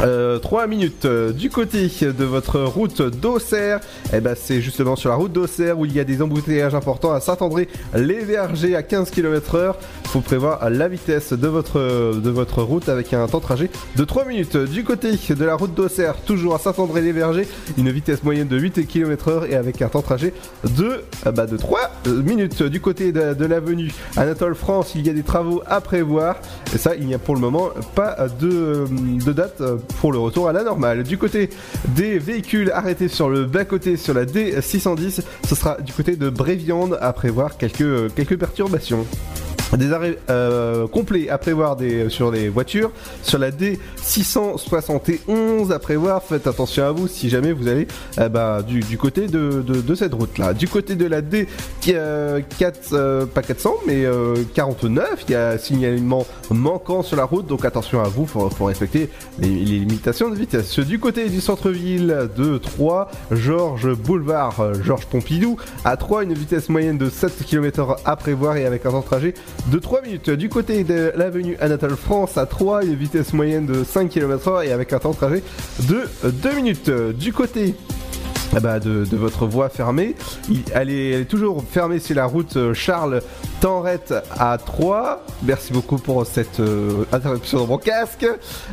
[0.01, 3.79] euh, 3 minutes Euh, du côté de votre route d'Auxerre,
[4.13, 7.11] eh ben c'est justement sur la route d'Auxerre où il y a des embouteillages importants
[7.11, 9.73] à Saint-André-les-Vergers à 15 km/h.
[10.05, 14.03] Faut prévoir la vitesse de votre de votre route avec un temps de trajet de
[14.03, 14.57] 3 minutes.
[14.57, 17.47] Du côté de la route d'Auxerre, toujours à Saint-André-les-Vergers,
[17.77, 20.33] une vitesse moyenne de 8 km/h et avec un temps de trajet
[20.75, 22.63] de euh, bah, de 3 minutes.
[22.63, 26.37] Du côté de, de l'avenue Anatole France, il y a des travaux à prévoir.
[26.73, 28.85] Et ça, il n'y a pour le moment pas de,
[29.25, 29.61] de date
[29.99, 31.03] pour le retour à la normale.
[31.03, 31.49] Du côté
[31.89, 36.97] des véhicules arrêtés sur le bas-côté sur la D610, ce sera du côté de Bréviande
[37.01, 39.05] à prévoir quelques, quelques perturbations.
[39.77, 42.91] Des arrêts euh, complets à prévoir des, sur les voitures.
[43.23, 47.87] Sur la D671 à prévoir, faites attention à vous si jamais vous allez
[48.19, 50.53] euh, bah, du, côté de, cette route là.
[50.53, 51.47] Du côté de la D4,
[52.93, 57.65] euh, pas 400 mais euh, 49, il y a signalement manquant sur la route, donc
[57.65, 59.09] attention à vous, faut, faut respecter
[59.39, 60.79] les, limitations de vitesse.
[60.79, 66.69] Du côté du centre-ville de 3, Georges Boulevard, euh, Georges Pompidou, à 3, une vitesse
[66.69, 69.33] moyenne de 7 km à prévoir et avec un temps de trajet
[69.67, 70.29] de 3 minutes.
[70.29, 74.71] Du côté de l'avenue Anatole France, à 3, une vitesse moyenne de 5 km et
[74.71, 75.43] avec un temps de trajet
[75.87, 76.89] de 2 minutes.
[76.89, 77.75] Du côté
[78.55, 80.15] ah bah, de, votre voie fermée.
[80.73, 83.21] Elle, est, toujours fermée sur la route euh, Charles
[83.61, 85.23] Tenrette à 3.
[85.43, 88.25] Merci beaucoup pour cette euh, interruption dans mon casque.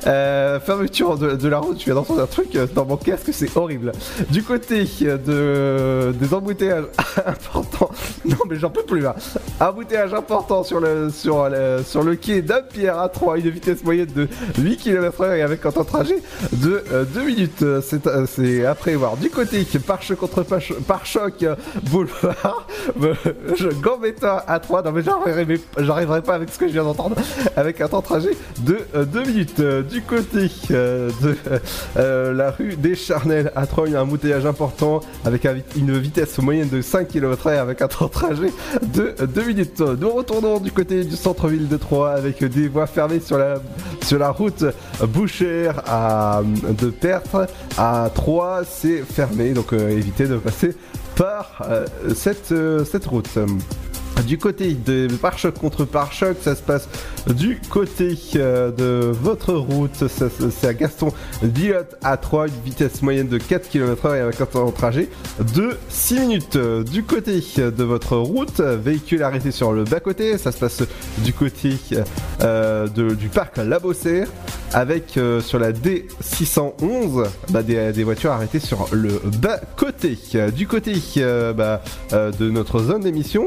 [0.07, 3.93] Euh, fermeture de, la route, je viens d'entendre un truc dans mon casque, c'est horrible.
[4.31, 6.87] Du côté de, des embouteillages
[7.27, 7.91] importants,
[8.25, 9.15] non mais j'en peux plus là.
[9.61, 15.43] Embouteillage important sur le, quai d'Ampierre à 3, une vitesse moyenne de 8 km/h et
[15.43, 16.23] avec un temps de trajet
[16.53, 17.65] de 2 minutes.
[17.83, 19.17] C'est c'est à prévoir.
[19.17, 21.55] Du côté pare-choc contre pare- pare-choc euh,
[21.91, 22.67] boulevard,
[23.03, 23.15] euh,
[23.83, 24.83] Gambetta à 3.
[24.83, 25.03] Non mais
[25.79, 27.17] j'arriverai pas avec ce que je viens d'entendre.
[27.57, 29.61] Avec un temps de trajet de 2 minutes.
[29.61, 31.37] Euh, Du côté de
[31.97, 35.47] la rue des Charnelles à 3, il y a un embouteillage important avec
[35.77, 38.53] une vitesse moyenne de 5 km avec un temps de trajet
[38.83, 39.81] de 2 minutes.
[39.81, 43.55] Nous retournons du côté du centre-ville de Troyes avec des voies fermées sur la,
[44.03, 44.65] sur la route
[45.09, 47.47] Bouchère à, de Tertre
[47.79, 50.77] à 3, c'est fermé, donc euh, évitez de passer
[51.17, 53.31] par euh, cette, euh, cette route.
[54.25, 56.89] Du côté de pare-choc contre pare-choc, ça se passe
[57.29, 61.13] du côté euh, de votre route, c'est à Gaston
[61.43, 65.09] Billotte à 3, une vitesse moyenne de 4 km/h et avec un temps de trajet
[65.55, 66.59] de 6 minutes.
[66.91, 70.83] Du côté de votre route, véhicule arrêté sur le bas-côté, ça se passe
[71.19, 71.75] du côté
[72.43, 74.27] euh, de- du parc La Bossère
[74.73, 80.19] avec euh, sur la D611 bah, des, voitures arrêtées sur le bas-côté.
[80.55, 80.95] Du côté
[81.57, 83.47] bah, de notre zone d'émission,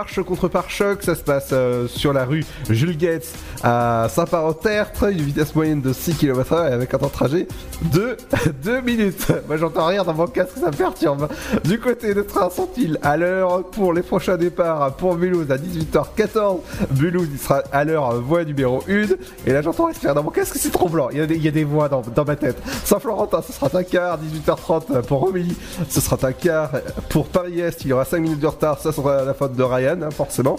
[0.00, 3.28] pare-choc contre pare-choc, ça se passe euh, sur la rue Jules Gates
[3.62, 7.48] à Saint-Parent-Tertre, une vitesse moyenne de 6 km/h avec un temps de trajet
[7.92, 8.16] de
[8.64, 9.30] 2 minutes.
[9.46, 11.28] Moi j'entends rien dans mon casque, ça me perturbe.
[11.64, 16.60] Du côté des trains sont-ils à l'heure pour les prochains départs pour Mulhouse à 18h14
[16.98, 19.02] Mulhouse il sera à l'heure voie numéro 1
[19.46, 21.08] et là j'entends respirer dans mon casque c'est trop blanc.
[21.12, 22.56] Il y a des, il y a des voix dans, dans ma tête.
[22.86, 25.54] Saint-Florentin ce sera un quart 18h30 pour Romilly.
[25.90, 26.70] Ce sera un quart
[27.10, 27.84] pour Paris-Est.
[27.84, 28.78] Il y aura 5 minutes de retard.
[28.78, 30.56] Ça sera la faute de Ryan hein, forcément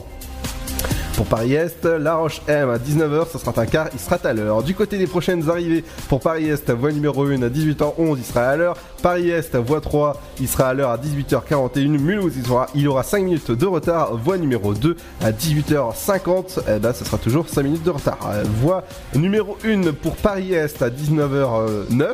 [1.17, 4.63] pour Paris-Est, La Roche-M à 19h, ce sera un quart, il sera à l'heure.
[4.63, 8.55] Du côté des prochaines arrivées, pour Paris-Est, voie numéro 1 à 18h11, il sera à
[8.55, 8.75] l'heure.
[9.03, 11.99] Paris-Est, voie 3, il sera à l'heure à 18h41.
[11.99, 14.15] Mulhouse, il, sera, il aura 5 minutes de retard.
[14.15, 18.17] Voie numéro 2 à 18h50, eh ben, ce sera toujours 5 minutes de retard.
[18.31, 22.07] Euh, Voie numéro 1 pour Paris-Est à 19h09.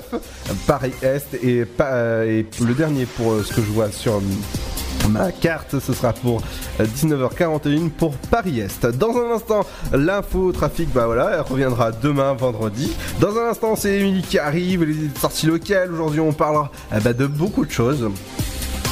[0.66, 4.20] Paris-Est et, pa- euh, et le dernier pour euh, ce que je vois sur...
[5.10, 6.42] Ma carte, ce sera pour
[6.80, 8.86] euh, 19h41 pour Paris-Est.
[8.88, 12.92] Dans un instant, l'info trafic, bah voilà, elle reviendra demain, vendredi.
[13.20, 15.92] Dans un instant, c'est Émilie qui arrive, les sorties locales.
[15.94, 18.10] Aujourd'hui, on parlera eh bah, de beaucoup de choses.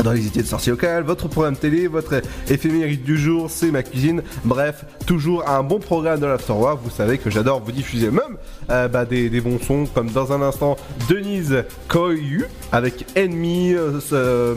[0.04, 3.84] Dans les idées de sortie locale, votre programme télé, votre éphéméride du jour, c'est ma
[3.84, 4.22] cuisine.
[4.44, 6.80] Bref, toujours un bon programme de l'Afterwork.
[6.84, 8.38] Vous savez que j'adore vous diffuser même
[8.70, 10.76] euh, bah, des, des bons sons, comme dans un instant
[11.10, 14.56] Denise Koyu avec Enemy, euh,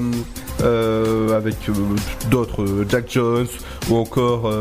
[0.62, 1.56] euh, avec
[2.30, 3.46] d'autres, Jack Jones
[3.88, 4.52] ou encore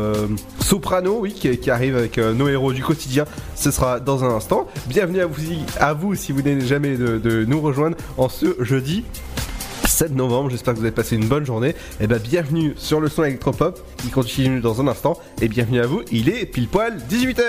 [0.60, 3.24] Soprano, oui, qui, qui arrive avec nos héros du quotidien.
[3.54, 4.66] Ce sera dans un instant.
[4.86, 5.42] Bienvenue à vous,
[5.80, 9.04] à vous si vous n'êtes jamais de, de nous rejoindre en ce jeudi
[9.98, 10.48] 7 novembre.
[10.48, 11.74] J'espère que vous avez passé une bonne journée.
[12.00, 15.18] Et ben bienvenue sur le son électropop qui continue dans un instant.
[15.42, 16.02] Et bienvenue à vous.
[16.12, 17.42] Il est pile poil 18h.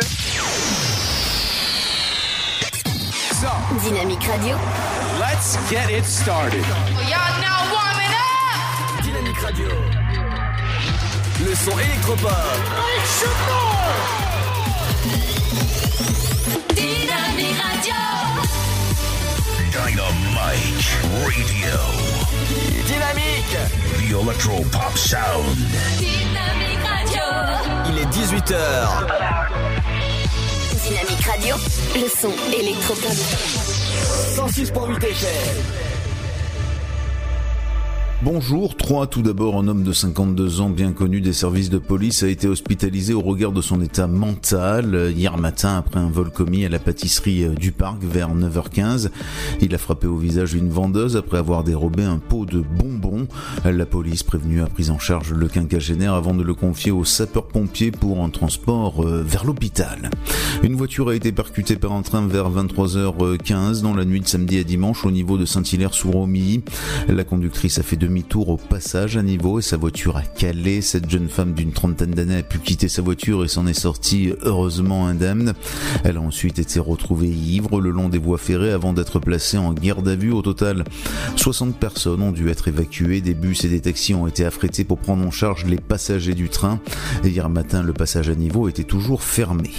[3.83, 4.55] Dynamique Radio.
[5.19, 6.65] Let's get it started.
[7.07, 9.03] Y'all now warming up.
[9.03, 9.67] Dynamique Radio.
[11.45, 12.31] Le son électropop.
[16.73, 17.93] Dynamique Radio.
[19.71, 22.08] Dynamite Radio.
[22.89, 23.55] Dynamique.
[23.99, 25.55] The Electro Pop Sound.
[25.99, 27.21] Dynamique Radio.
[27.85, 28.57] Il est 18h.
[30.83, 31.55] Dynamique Radio.
[31.93, 33.13] Le son électropop.
[34.35, 35.88] 106.8 FM.
[38.21, 42.21] Bonjour, Troyes, tout d'abord, un homme de 52 ans bien connu des services de police
[42.21, 46.29] a été hospitalisé au regard de son état mental euh, hier matin après un vol
[46.29, 49.09] commis à la pâtisserie euh, du parc vers 9h15.
[49.61, 53.25] Il a frappé au visage une vendeuse après avoir dérobé un pot de bonbons.
[53.63, 57.91] La police prévenue a pris en charge le quinquagénaire avant de le confier aux sapeurs-pompiers
[57.91, 60.09] pour un transport euh, vers l'hôpital.
[60.61, 64.57] Une voiture a été percutée par un train vers 23h15 dans la nuit de samedi
[64.57, 66.63] à dimanche au niveau de Saint-Hilaire-sous-Romilly.
[67.07, 70.81] La conductrice a fait demi-tour au passage à niveau et sa voiture a calé.
[70.81, 74.33] Cette jeune femme d'une trentaine d'années a pu quitter sa voiture et s'en est sortie
[74.41, 75.53] heureusement indemne.
[76.03, 79.73] Elle a ensuite été retrouvée ivre le long des voies ferrées avant d'être placée en
[79.73, 80.31] garde à vue.
[80.31, 80.85] Au total,
[81.35, 83.21] 60 personnes ont dû être évacuées.
[83.21, 86.49] Des bus et des taxis ont été affrétés pour prendre en charge les passagers du
[86.49, 86.79] train.
[87.23, 89.69] Et hier matin, le passage à niveau était toujours fermé.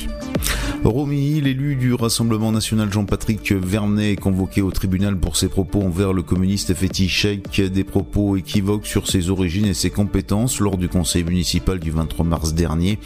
[0.83, 6.14] Romy, l'élu du Rassemblement national Jean-Patrick Vernet est convoqué au tribunal pour ses propos envers
[6.14, 11.22] le communiste Fétichek, des propos équivoques sur ses origines et ses compétences lors du conseil
[11.22, 12.99] municipal du 23 mars dernier.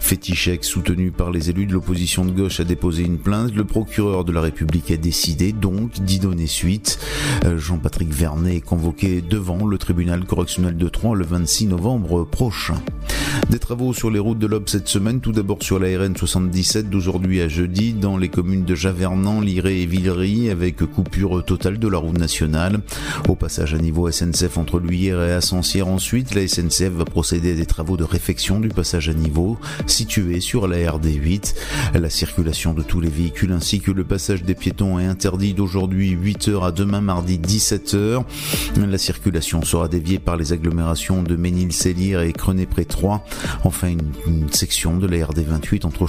[0.00, 3.54] Fétichek, soutenu par les élus de l'opposition de gauche, a déposé une plainte.
[3.54, 6.98] Le procureur de la République a décidé donc d'y donner suite.
[7.44, 12.80] Euh, Jean-Patrick Vernet est convoqué devant le tribunal correctionnel de Troyes le 26 novembre prochain.
[13.50, 16.88] Des travaux sur les routes de l'Aube cette semaine, tout d'abord sur la RN 77
[17.02, 21.88] d'aujourd'hui à jeudi dans les communes de Javernan, Liré et Villery avec coupure totale de
[21.88, 22.78] la route nationale.
[23.28, 27.54] Au passage à niveau SNCF entre Luyères et Ascensière ensuite, la SNCF va procéder à
[27.56, 31.56] des travaux de réfection du passage à niveau situé sur la RD8.
[31.94, 36.14] La circulation de tous les véhicules ainsi que le passage des piétons est interdit d'aujourd'hui
[36.14, 38.22] 8h à demain mardi 17h.
[38.76, 43.24] La circulation sera déviée par les agglomérations de Ménil-Célire et Crenay-près-Troyes.
[43.64, 46.06] Enfin, une, une section de la RD28 entre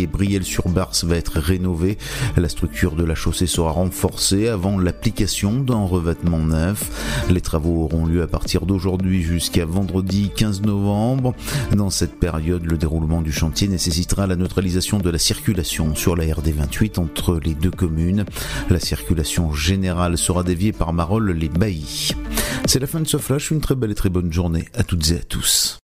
[0.00, 1.98] Et Brielle-sur-Barse va être rénovée.
[2.36, 7.26] La structure de la chaussée sera renforcée avant l'application d'un revêtement neuf.
[7.30, 11.34] Les travaux auront lieu à partir d'aujourd'hui jusqu'à vendredi 15 novembre.
[11.76, 16.24] Dans cette période, le déroulement du chantier nécessitera la neutralisation de la circulation sur la
[16.24, 18.24] RD28 entre les deux communes.
[18.70, 22.12] La circulation générale sera déviée par Marolles-les-Baillis.
[22.66, 25.10] C'est la fin de ce flash, une très belle et très bonne journée à toutes
[25.10, 25.81] et à tous.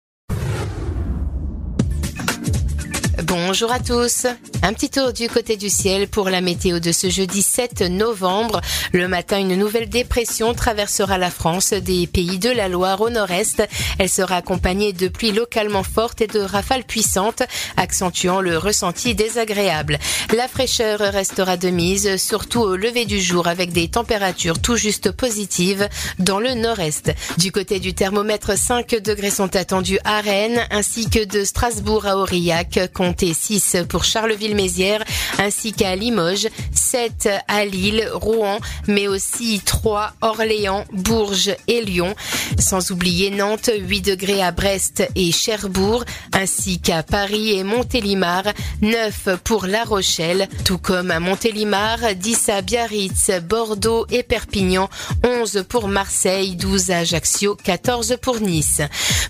[3.24, 4.28] Bonjour à tous.
[4.61, 8.61] Un petit tour du côté du ciel pour la météo de ce jeudi 7 novembre.
[8.93, 13.68] Le matin, une nouvelle dépression traversera la France des pays de la Loire au nord-est.
[13.97, 17.41] Elle sera accompagnée de pluies localement fortes et de rafales puissantes,
[17.76, 19.97] accentuant le ressenti désagréable.
[20.36, 25.11] La fraîcheur restera de mise, surtout au lever du jour avec des températures tout juste
[25.11, 25.89] positives
[26.20, 27.11] dans le nord-est.
[27.39, 32.18] Du côté du thermomètre, 5 degrés sont attendus à Rennes ainsi que de Strasbourg à
[32.18, 35.05] Aurillac, comptez 6 pour Charleville-Mézières
[35.39, 42.16] ainsi qu'à Limoges, 7 à Lille, Rouen, mais aussi 3 Orléans, Bourges et Lyon.
[42.60, 46.03] Sans oublier Nantes, 8 degrés à Brest et Cherbourg,
[46.34, 48.43] ainsi qu'à Paris et Montélimar,
[48.82, 54.89] 9 pour La Rochelle, tout comme à Montélimar, 10 à Biarritz, Bordeaux et Perpignan,
[55.24, 58.82] 11 pour Marseille, 12 à Ajaccio, 14 pour Nice.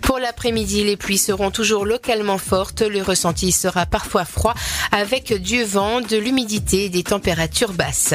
[0.02, 4.54] Pour l'après-midi, les pluies seront toujours localement fortes, le ressenti sera parfois froid
[4.94, 8.14] avec du vent, de l'humidité et des températures basses.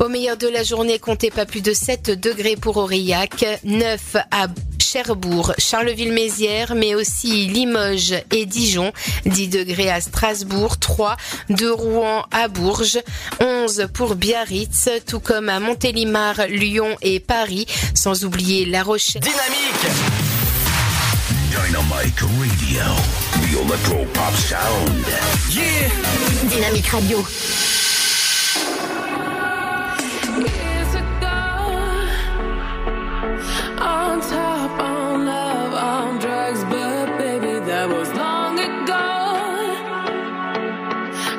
[0.00, 4.48] Au meilleur de la journée, comptez pas plus de 7 degrés pour Aurillac, 9 à
[4.78, 8.92] Cherbourg, Charleville-Mézières, mais aussi Limoges et Dijon,
[9.24, 11.16] 10 degrés à Strasbourg, 3
[11.48, 12.98] de Rouen à Bourges,
[13.40, 19.22] 11 pour Biarritz, tout comme à Montélimar, Lyon et Paris, sans oublier La Rochelle.
[19.22, 20.31] Dynamique
[21.54, 22.84] Radio,
[23.42, 25.04] the electro pop sound.
[25.50, 25.88] Yeah
[26.48, 27.18] Dynamic Radio.
[30.38, 31.40] Years ago,
[33.80, 39.08] on top, on love, on drugs, but baby, that was long ago.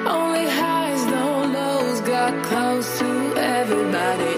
[0.07, 4.32] Only highs, no lows, got close to everybody.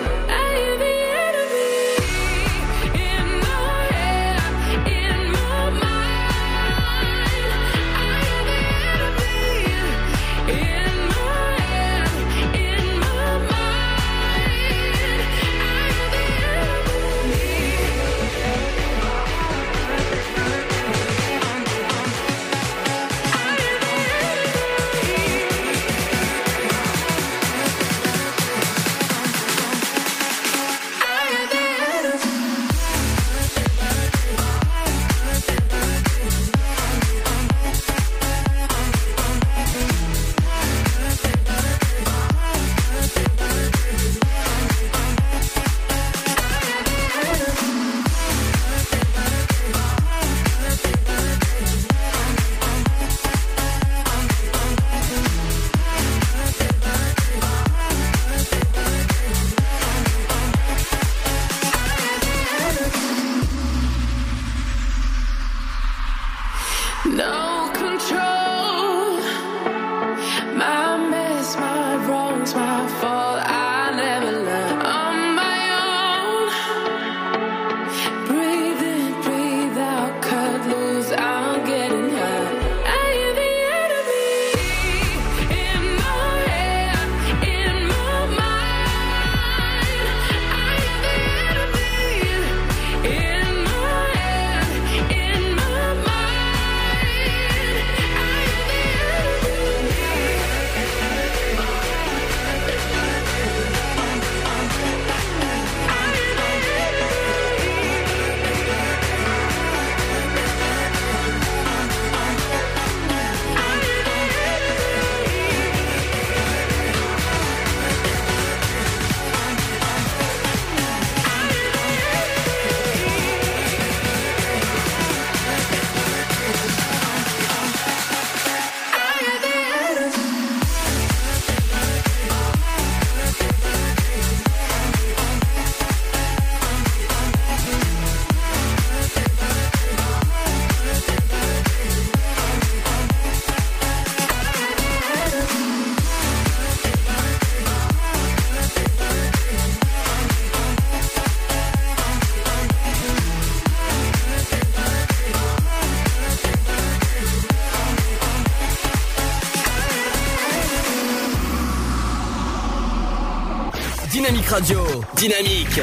[164.55, 164.85] Radio.
[165.17, 165.81] Dynamique.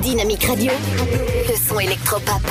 [0.00, 0.72] Dynamique Radio.
[1.48, 2.42] Le son électropop.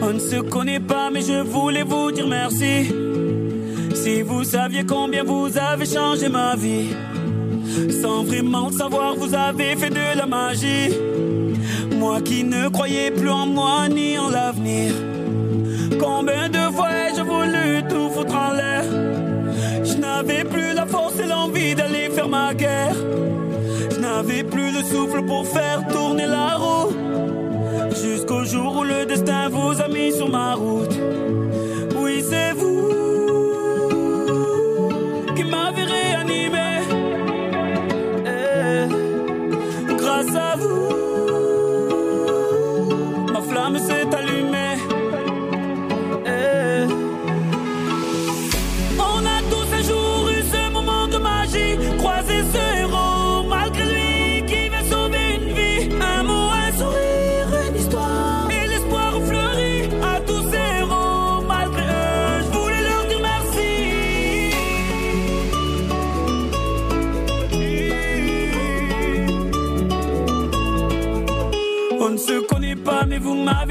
[0.00, 2.90] On ne se connaît pas, mais je voulais vous dire merci.
[3.94, 6.88] Si vous saviez combien vous avez changé ma vie,
[8.00, 10.96] sans vraiment le savoir, vous avez fait de la magie.
[11.94, 14.94] Moi qui ne croyais plus en moi ni en l'avenir.
[22.60, 26.92] Je n'avais plus le souffle pour faire tourner la roue.
[27.90, 30.67] Jusqu'au jour où le destin vous a mis sur ma route.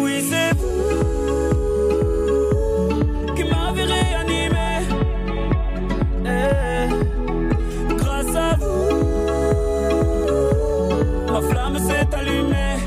[0.00, 0.68] Oui, c'est vous
[3.34, 4.68] qui m'avez réanimé.
[6.24, 6.88] Eh,
[7.96, 8.90] grâce à vous,
[11.32, 12.77] ma flamme s'est allumée.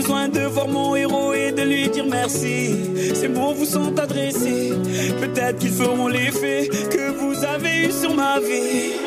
[0.00, 2.74] Besoin de voir mon héros et de lui dire merci.
[3.14, 4.72] Ces mots vous sont adressés,
[5.20, 8.99] peut-être qu'ils feront l'effet que vous avez eu sur ma vie.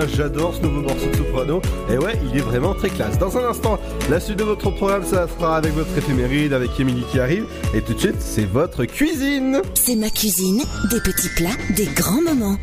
[0.00, 1.60] Quotidien, j'adore ce nouveau morceau de Soprano.
[1.90, 3.18] Et ouais, il est vraiment très classe.
[3.18, 3.78] Dans un instant,
[4.08, 7.46] la suite de votre programme, ça sera avec votre éphéméride, avec Émilie qui arrive.
[7.74, 9.60] Et tout de suite, c'est votre cuisine.
[9.74, 12.56] C'est ma cuisine, des petits plats, des grands moments.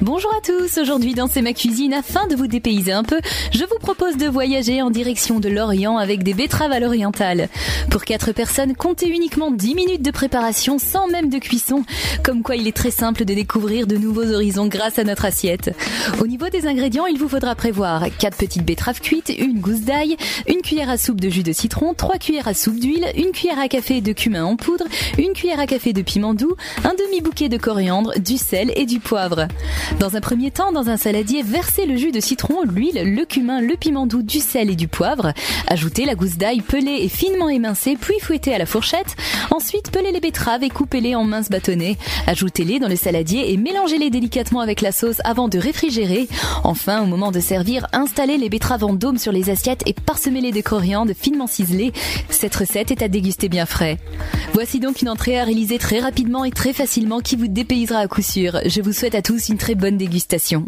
[0.00, 3.18] Bonjour à tous, aujourd'hui dans C'est ma cuisine, afin de vous dépayser un peu,
[3.50, 7.48] je vous propose de voyager en direction de l'Orient avec des betteraves à l'orientale.
[7.90, 11.84] Pour 4 personnes, comptez uniquement 10 minutes de préparation sans même de cuisson,
[12.22, 15.74] comme quoi il est très simple de découvrir de nouveaux horizons grâce à notre assiette.
[16.20, 20.16] Au niveau des ingrédients, il vous faudra prévoir 4 petites betteraves cuites, une gousse d'ail,
[20.46, 23.58] une cuillère à soupe de jus de citron, 3 cuillères à soupe d'huile, une cuillère
[23.58, 24.84] à café de cumin en poudre,
[25.18, 26.54] une cuillère à café de piment doux,
[26.84, 29.48] un demi-bouquet de coriandre, du sel et du poivre.
[29.98, 33.60] Dans un premier temps, dans un saladier, versez le jus de citron, l'huile, le cumin,
[33.60, 35.32] le piment doux, du sel et du poivre.
[35.66, 39.16] Ajoutez la gousse d'ail pelée et finement émincée, puis fouettez à la fourchette.
[39.50, 41.96] Ensuite, pelez les betteraves et coupez-les en minces bâtonnets.
[42.26, 46.28] Ajoutez-les dans le saladier et mélangez-les délicatement avec la sauce avant de réfrigérer.
[46.62, 50.52] Enfin, au moment de servir, installez les betteraves en dôme sur les assiettes et parsemez-les
[50.52, 51.92] de coriandre finement ciselé.
[52.30, 53.98] Cette recette est à déguster bien frais.
[54.52, 58.08] Voici donc une entrée à réaliser très rapidement et très facilement qui vous dépaysera à
[58.08, 58.60] coup sûr.
[58.66, 60.66] Je vous souhaite à tous une très bonne dégustation.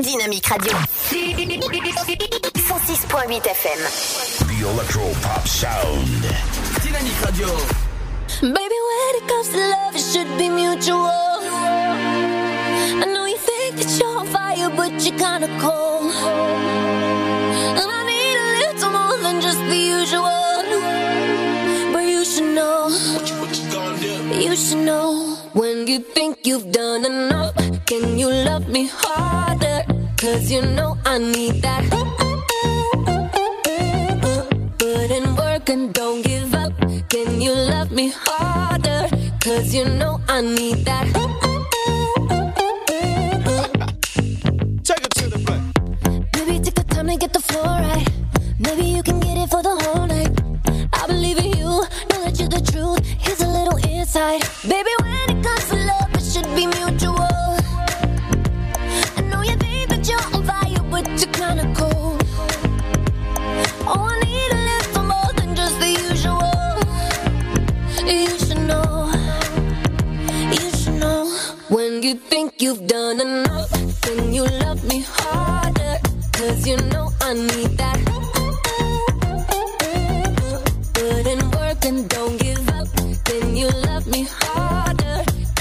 [0.00, 0.72] Dynamique Radio.
[1.10, 3.80] 106.8 FM.
[4.46, 6.06] The Electro Pop Sound.
[6.84, 7.48] Dynamique Radio.
[8.42, 11.40] Baby, when it comes to love, it should be mutual.
[13.00, 16.12] I know you think that you're on fire, but you're kinda cold.
[17.78, 20.62] And I need a little more than just the usual.
[21.92, 22.90] But you should know.
[24.32, 25.36] You should know.
[25.52, 27.54] When you think you've done enough,
[27.86, 29.84] can you love me harder?
[30.16, 31.84] Cause you know I need that.
[34.78, 36.72] Put in work and don't give up.
[37.10, 39.08] Can you love me harder?
[39.40, 41.06] Cause you know I need that.
[44.82, 45.62] Take it to the back.
[46.34, 48.08] Maybe take the time to get the floor right.
[48.58, 50.32] Maybe you can get it for the whole night.
[50.94, 53.00] I believe in you, know that you're the truth.
[53.20, 54.42] Here's a little insight.
[54.62, 57.54] Baby, when it comes to love, it should be mutual.
[59.18, 62.20] I know you think that you're on fire, but you're kinda cold.
[63.92, 66.52] Oh, I need a little more than just the usual.
[68.18, 68.88] You should know.
[70.56, 71.20] You should know.
[71.68, 73.70] When you think you've done enough,
[74.04, 75.94] then you love me harder.
[76.36, 77.98] Cause you know I need that.
[80.94, 82.41] Put in work and don't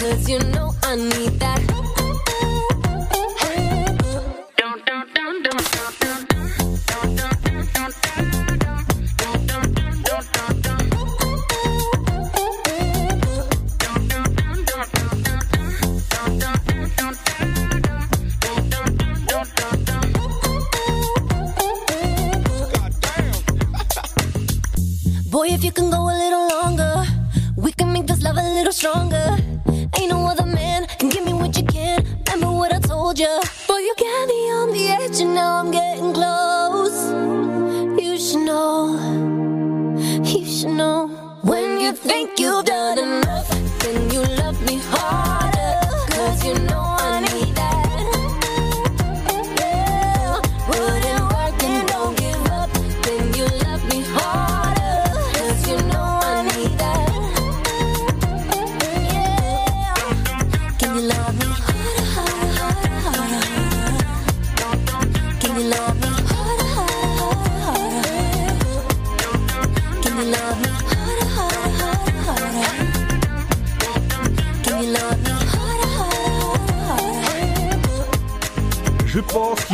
[0.01, 1.61] Cause you know I need that.
[25.29, 27.05] Boy, if you can go a little longer,
[27.55, 29.40] we can make this love a little stronger
[33.11, 33.49] what told you.
[33.67, 37.11] Boy, you got me on the edge, and now I'm getting close.
[38.01, 38.95] You should know.
[40.23, 41.07] You should know.
[41.43, 43.30] When you think you've done enough,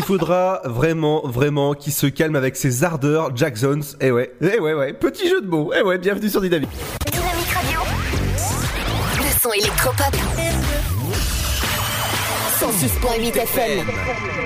[0.07, 3.83] faudra vraiment, vraiment qu'il se calme avec ses ardeurs, Jack Jones.
[3.99, 5.73] Eh ouais, eh ouais, ouais, petit jeu de mots.
[5.77, 6.69] Eh ouais, bienvenue sur Dynamique.
[7.11, 7.81] Dynamique Radio.
[9.17, 10.26] Le son électropop.
[12.77, 13.87] 106.8 FM.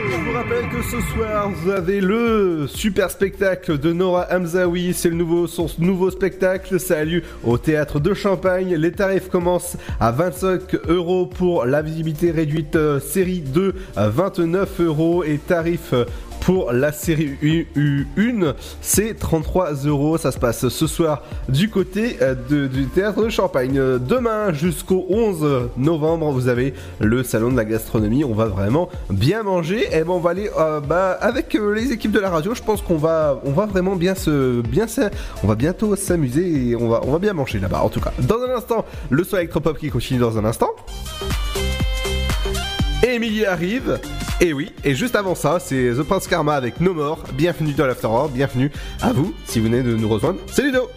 [0.09, 4.93] Je vous rappelle que ce soir, vous avez le super spectacle de Nora Hamzaoui.
[4.93, 6.79] C'est le nouveau, son nouveau spectacle.
[6.79, 8.75] Ça a lieu au théâtre de Champagne.
[8.75, 14.79] Les tarifs commencent à 25 euros pour la visibilité réduite euh, série 2, à 29
[14.79, 16.05] euros et tarif euh,
[16.41, 17.67] pour la série U-
[18.17, 20.17] U1, c'est 33 euros.
[20.17, 22.35] Ça se passe ce soir du côté euh,
[22.67, 23.75] du théâtre de Champagne.
[23.99, 28.23] Demain jusqu'au 11 novembre, vous avez le salon de la gastronomie.
[28.23, 29.87] On va vraiment bien manger.
[29.91, 32.53] Et ben on va aller euh, bah, avec euh, les équipes de la radio.
[32.55, 34.87] Je pense qu'on va, on va vraiment bien se, bien
[35.43, 37.81] on va bientôt s'amuser et on va, on va bien manger là-bas.
[37.83, 40.69] En tout cas, dans un instant, le son électropop qui continue dans un instant.
[43.03, 43.99] Émilie arrive.
[44.43, 47.23] Et oui, et juste avant ça, c'est The Prince Karma avec No More.
[47.35, 50.39] Bienvenue dans l'Afterworld, bienvenue à vous si vous venez de nous rejoindre.
[50.51, 50.89] C'est Ludo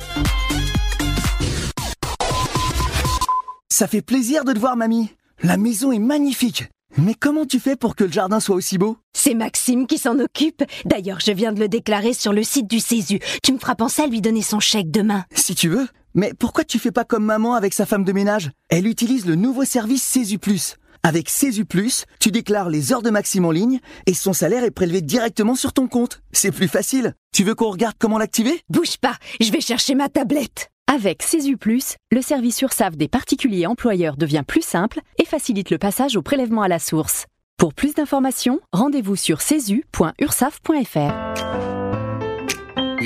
[3.71, 5.11] Ça fait plaisir de te voir, mamie.
[5.43, 6.65] La maison est magnifique.
[6.97, 8.97] Mais comment tu fais pour que le jardin soit aussi beau?
[9.12, 10.65] C'est Maxime qui s'en occupe.
[10.87, 13.19] D'ailleurs, je viens de le déclarer sur le site du Césu.
[13.43, 15.25] Tu me feras penser à lui donner son chèque demain.
[15.35, 15.87] Si tu veux.
[16.15, 18.53] Mais pourquoi tu fais pas comme maman avec sa femme de ménage?
[18.71, 20.77] Elle utilise le nouveau service Césu Plus.
[21.06, 21.31] Avec
[21.68, 25.55] Plus, tu déclares les heures de Maxime en ligne et son salaire est prélevé directement
[25.55, 26.22] sur ton compte.
[26.32, 27.12] C'est plus facile.
[27.31, 28.62] Tu veux qu'on regarde comment l'activer?
[28.70, 30.70] Bouge pas, je vais chercher ma tablette.
[30.90, 31.22] Avec
[31.60, 36.22] Plus, le service URSAF des particuliers employeurs devient plus simple et facilite le passage au
[36.22, 37.26] prélèvement à la source.
[37.59, 41.73] Pour plus d'informations, rendez-vous sur cesu.ursaf.fr.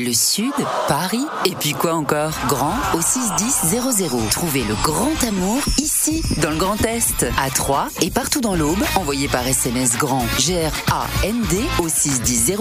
[0.01, 0.53] Le Sud,
[0.87, 2.31] Paris, et puis quoi encore?
[2.47, 4.29] Grand au 61000.
[4.31, 8.79] Trouvez le grand amour ici, dans le Grand Est, à Troyes et partout dans l'Aube.
[8.95, 12.57] Envoyez par SMS grand G-R-A-N-D au 61000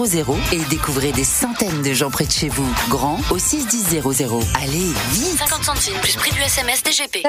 [0.50, 2.68] et découvrez des centaines de gens près de chez vous.
[2.88, 4.02] Grand au 61000.
[4.60, 7.22] Allez, vite 50 centimes plus prix du SMS DGP.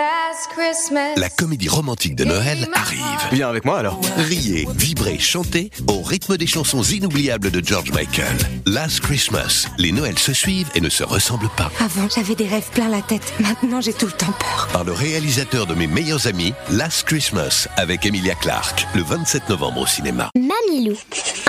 [1.17, 2.99] La comédie romantique de Noël arrive.
[3.31, 4.01] Viens avec moi alors.
[4.17, 8.37] Riez, vibrez, chantez au rythme des chansons inoubliables de George Michael.
[8.65, 11.69] Last Christmas, les Noëls se suivent et ne se ressemblent pas.
[11.81, 13.33] Avant, j'avais des rêves plein la tête.
[13.41, 14.69] Maintenant, j'ai tout le temps peur.
[14.71, 19.81] Par le réalisateur de mes meilleurs amis, Last Christmas, avec Emilia Clarke, le 27 novembre
[19.81, 20.29] au cinéma.
[20.37, 20.95] Mamilou.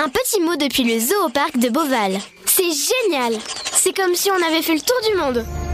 [0.03, 2.19] Un petit mot depuis le zoo au parc de Beauval.
[2.45, 3.39] C'est génial.
[3.71, 5.45] C'est comme si on avait fait le tour du monde.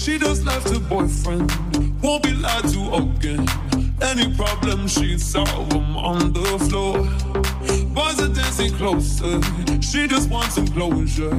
[0.00, 1.52] She just left her boyfriend,
[2.00, 3.46] won't be lied to again.
[4.00, 7.00] Any problem she solve them on the floor.
[7.92, 9.42] Boys are dancing closer,
[9.82, 11.38] she just wants some closure.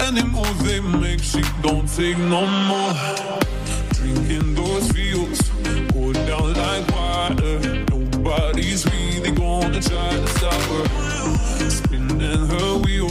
[0.00, 2.92] Any move they make, she don't take no more.
[3.94, 5.40] Drinking those feels,
[5.94, 7.86] go down like water.
[7.88, 11.70] Nobody's really gonna try to stop her.
[11.70, 13.03] Spinning her wheels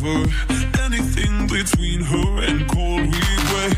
[0.00, 0.24] sever
[0.82, 3.76] anything between her and cold regret.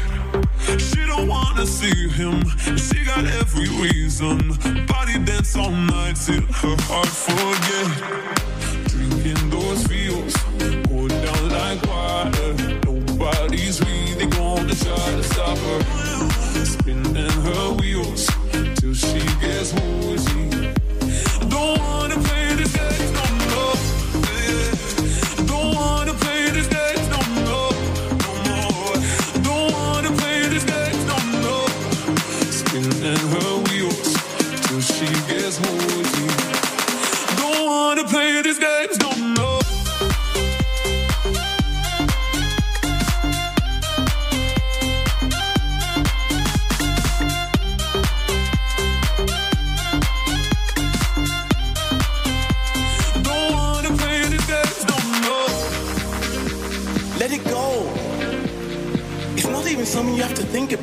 [0.80, 2.42] She don't wanna see him.
[2.76, 4.38] She got every reason.
[4.86, 7.88] Body dance all night till her heart forget.
[8.88, 10.34] Drinking those feels
[10.88, 12.50] go down like water.
[12.86, 16.64] Nobody's really gonna try to stop her.
[16.64, 18.01] Spinning her wheels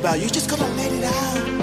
[0.00, 0.18] about.
[0.18, 1.60] You just gotta let it out.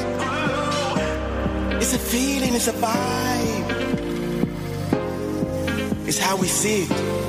[1.81, 3.67] It's a feeling, it's a vibe.
[6.07, 7.26] It's how we see it.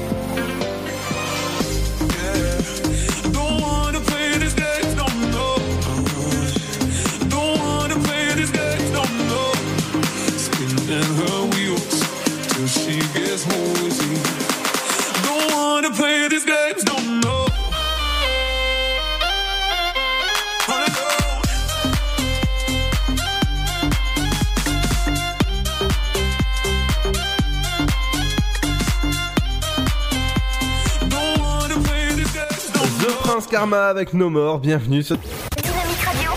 [33.59, 35.17] Karma avec No More, bienvenue sur...
[35.17, 36.31] Dynamique Radio.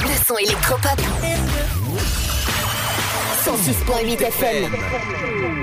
[0.00, 0.98] Le son électropop.
[3.44, 4.72] 106.8 FM.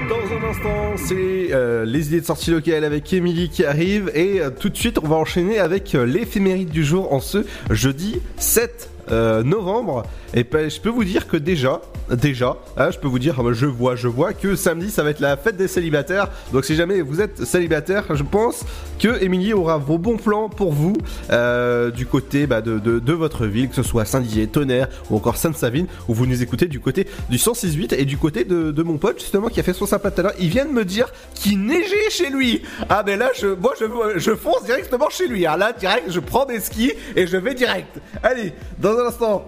[0.07, 4.39] Dans un instant, c'est euh, les idées de sortie locale avec Émilie qui arrive et
[4.39, 8.21] euh, tout de suite on va enchaîner avec euh, l'éphéméride du jour en ce jeudi
[8.37, 10.03] 7 euh, novembre.
[10.33, 11.81] Et ben, je peux vous dire que déjà,
[12.11, 15.03] déjà, hein, je peux vous dire, ah bah, je vois, je vois que samedi ça
[15.03, 16.29] va être la fête des célibataires.
[16.53, 18.65] Donc si jamais vous êtes célibataire, je pense
[18.99, 20.95] que Émilie aura vos bons plans pour vous
[21.31, 25.87] euh, du côté bah, de, votre ville, que ce soit Saint-Dié, Tonnerre ou encore Sainte-Savine,
[26.07, 29.49] où vous nous écoutez du côté du 106.8 et du côté de, mon pote justement
[29.49, 30.33] qui a fait son sapin tout à l'heure.
[30.39, 32.61] Il vient de me dire qu'il neigeait chez lui.
[32.89, 33.73] Ah ben là, je, moi
[34.15, 35.45] je, fonce directement chez lui.
[35.45, 37.99] Alors là, direct, je prends des skis et je vais direct.
[38.23, 38.98] Allez, dans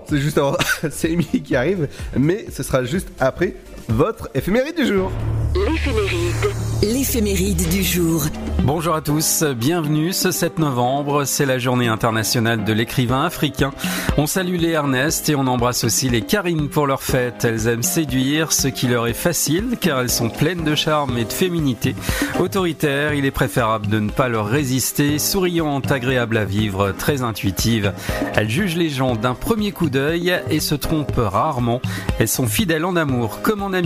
[0.07, 0.57] c'est juste avant,
[0.91, 1.87] c'est Émilie qui arrive,
[2.17, 3.55] mais ce sera juste après
[3.91, 5.11] votre éphéméride du jour.
[5.53, 6.35] L'éphéméride.
[6.81, 8.23] L'éphéméride du jour.
[8.63, 13.71] Bonjour à tous, bienvenue ce 7 novembre, c'est la journée internationale de l'écrivain africain.
[14.17, 17.43] On salue les Ernest et on embrasse aussi les Karine pour leur fête.
[17.43, 21.25] Elles aiment séduire, ce qui leur est facile car elles sont pleines de charme et
[21.25, 21.95] de féminité.
[22.39, 27.93] Autoritaires, il est préférable de ne pas leur résister, souriantes, agréables à vivre, très intuitives.
[28.35, 31.81] Elles jugent les gens d'un premier coup d'œil et se trompent rarement.
[32.19, 33.80] Elles sont fidèles en amour comme en amitié.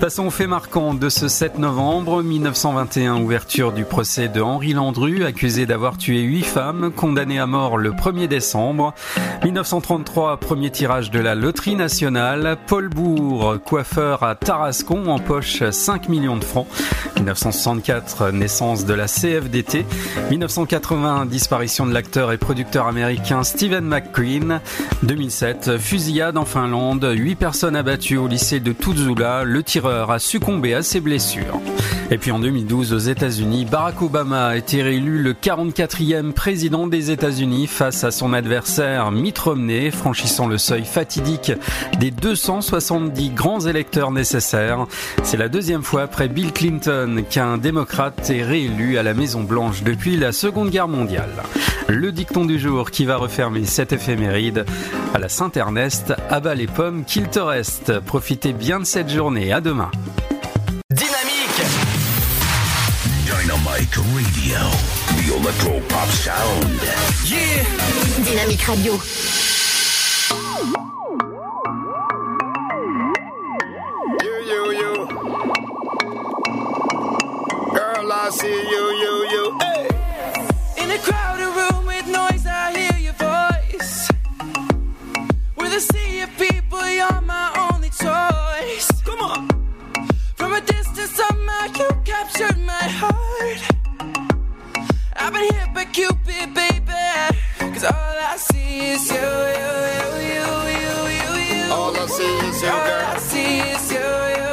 [0.00, 5.24] Passons au fait marquant de ce 7 novembre 1921, ouverture du procès de Henri Landru,
[5.24, 8.94] accusé d'avoir tué huit femmes, condamné à mort le 1er décembre.
[9.44, 12.56] 1933, premier tirage de la loterie nationale.
[12.66, 16.66] Paul Bourg, coiffeur à Tarascon, empoche 5 millions de francs.
[17.16, 19.86] 1964, naissance de la CFDT.
[20.30, 24.60] 1980, disparition de l'acteur et producteur américain Stephen McQueen.
[25.02, 27.08] 2007, fusillade en Finlande.
[27.14, 28.72] 8 personnes abattues au lycée de
[29.06, 31.60] Le tireur a succombé à ses blessures.
[32.10, 37.10] Et puis en 2012, aux États-Unis, Barack Obama a été réélu le 44e président des
[37.10, 41.52] États-Unis face à son adversaire Mitt Romney, franchissant le seuil fatidique
[41.98, 44.86] des 270 grands électeurs nécessaires.
[45.22, 49.82] C'est la deuxième fois après Bill Clinton qu'un démocrate est réélu à la Maison Blanche
[49.82, 51.42] depuis la Seconde Guerre mondiale.
[51.88, 54.64] Le dicton du jour qui va refermer cette éphéméride
[55.14, 58.00] à la Saint-Ernest, abat les pommes qu'il te reste.
[58.00, 59.52] Profitez bien de cette journée.
[59.52, 59.90] À demain.
[60.90, 62.14] Dynamic Radio.
[65.16, 66.80] The Electro Pop Sound.
[67.26, 67.64] Yeah.
[68.24, 68.98] Dynamique Radio.
[74.22, 75.06] You, you, you.
[77.74, 79.58] Girl, I see you, you, you.
[79.60, 79.88] Hey.
[80.82, 84.10] In a crowded room with noise, I hear your voice.
[85.56, 87.73] With a sea of people, you're my only
[88.04, 88.88] choice.
[89.08, 89.42] Come on.
[90.38, 93.60] From a distance, somehow you captured my heart.
[95.16, 97.04] I've been hit by Cupid, baby.
[97.72, 99.74] Cause all I see is you, you,
[100.32, 100.46] you,
[100.80, 101.64] you, you, you.
[101.72, 103.04] All I see is you, girl.
[103.08, 103.14] All.
[103.14, 104.08] I see is you,
[104.38, 104.50] you,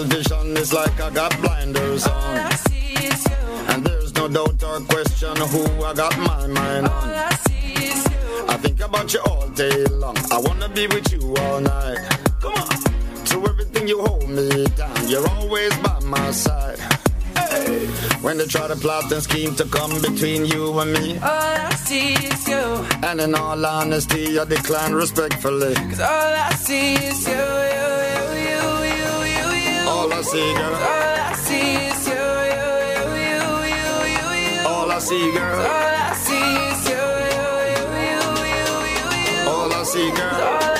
[0.00, 0.56] tunnel vision.
[0.56, 2.36] It's like I got blinders All on.
[2.36, 3.36] I see is you.
[3.68, 6.92] And there's no doubt or question who I got my mind on.
[6.92, 7.14] All.
[7.14, 8.46] I see is you.
[8.48, 10.16] I think about you all day long.
[10.30, 11.98] I wanna be with you all night.
[12.40, 13.24] Come on.
[13.26, 15.08] To everything you hold me down.
[15.08, 16.78] You're always by my side.
[17.36, 17.86] Hey.
[18.22, 21.18] When they try to plot and scheme to come between you and me.
[21.18, 22.86] All I see is you.
[23.02, 25.74] And in all honesty, I decline respectfully.
[25.74, 27.34] Cause all I see is you,
[27.76, 28.79] you, you, you.
[30.00, 30.74] All I see, girl.
[30.74, 32.14] All I see is you,
[32.56, 33.44] you, you, you,
[33.76, 34.66] you, you, you.
[34.66, 35.60] All I see, girl.
[35.60, 37.04] All I see is you,
[37.36, 38.24] you, you, you,
[38.56, 39.08] you, you,
[39.44, 39.50] you.
[39.50, 40.40] All I see, girl.
[40.40, 40.79] All I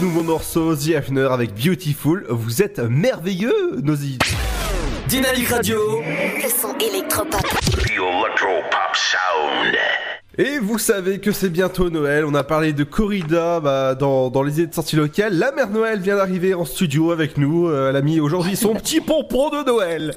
[0.00, 2.26] Nouveau morceau, The Hafner avec Beautiful.
[2.28, 4.18] Vous êtes merveilleux, Nosy.
[5.08, 5.78] Dynamique Radio.
[6.02, 7.40] Le son électropop.
[7.40, 9.76] The Electropop Sound.
[10.36, 12.24] Et vous savez que c'est bientôt Noël.
[12.24, 15.34] On a parlé de corrida bah, dans, dans les idées de sortie locale.
[15.38, 17.68] La mère Noël vient d'arriver en studio avec nous.
[17.68, 20.14] Euh, elle a mis aujourd'hui son petit pompon de Noël.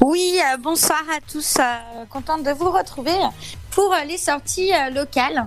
[0.00, 1.56] Oui, euh, bonsoir à tous.
[1.58, 3.12] euh, contente de vous retrouver
[3.70, 5.46] pour euh, les sorties euh, locales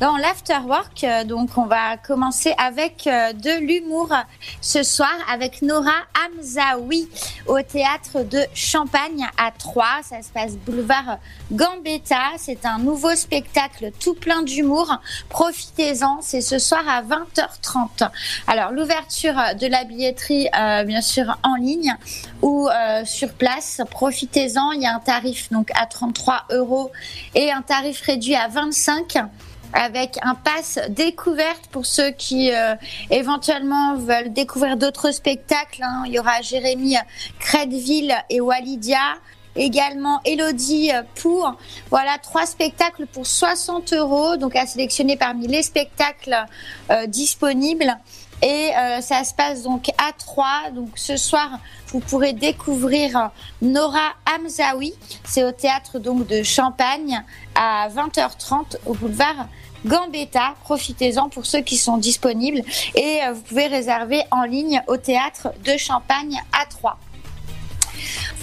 [0.00, 1.04] dans l'afterwork.
[1.04, 4.12] Euh, donc, on va commencer avec euh, de l'humour
[4.60, 7.08] ce soir avec Nora Hamzaoui
[7.46, 10.02] au théâtre de Champagne à Troyes.
[10.02, 11.18] Ça se passe boulevard
[11.52, 12.32] Gambetta.
[12.38, 14.98] C'est un nouveau spectacle tout plein d'humour.
[15.28, 16.20] Profitez-en.
[16.22, 18.08] C'est ce soir à 20h30.
[18.46, 21.94] Alors, l'ouverture de la billetterie, euh, bien sûr, en ligne
[22.42, 22.68] ou
[23.04, 23.80] sur place.
[23.90, 24.72] Profitez-en.
[24.72, 26.90] Il y a un tarif donc à 33 euros
[27.34, 29.18] et un tarif réduit à 25
[29.74, 32.74] avec un pass découverte pour ceux qui euh,
[33.10, 35.82] éventuellement veulent découvrir d'autres spectacles.
[35.82, 36.04] hein.
[36.06, 36.96] Il y aura Jérémy
[37.40, 38.98] Crédville et Walidia.
[39.56, 41.54] Également Elodie pour
[41.88, 46.36] voilà trois spectacles pour 60 euros donc à sélectionner parmi les spectacles
[46.90, 47.96] euh, disponibles
[48.42, 53.30] et euh, ça se passe donc à 3 donc ce soir vous pourrez découvrir
[53.62, 54.92] Nora Hamzaoui
[55.22, 57.22] c'est au théâtre donc de Champagne
[57.54, 59.46] à 20h30 au boulevard
[59.84, 60.54] Gambetta.
[60.62, 62.62] Profitez-en pour ceux qui sont disponibles
[62.94, 66.98] et euh, vous pouvez réserver en ligne au théâtre de Champagne à 3.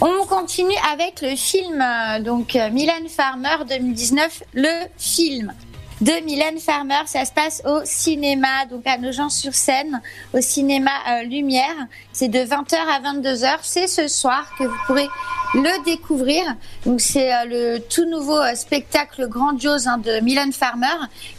[0.01, 5.53] On continue avec le film, euh, donc euh, Mylène Farmer 2019, le film
[6.01, 7.01] de Mylène Farmer.
[7.05, 10.01] Ça se passe au cinéma, donc à Nogent-sur-Seine,
[10.33, 11.75] au cinéma euh, Lumière.
[12.11, 13.59] C'est de 20h à 22h.
[13.61, 15.07] C'est ce soir que vous pourrez
[15.53, 16.43] le découvrir.
[16.85, 20.87] Donc c'est euh, le tout nouveau euh, spectacle grandiose hein, de Mylène Farmer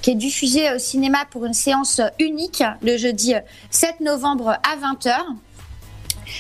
[0.01, 3.41] qui est diffusé au cinéma pour une séance unique le jeudi euh,
[3.71, 5.15] 7 novembre à 20h.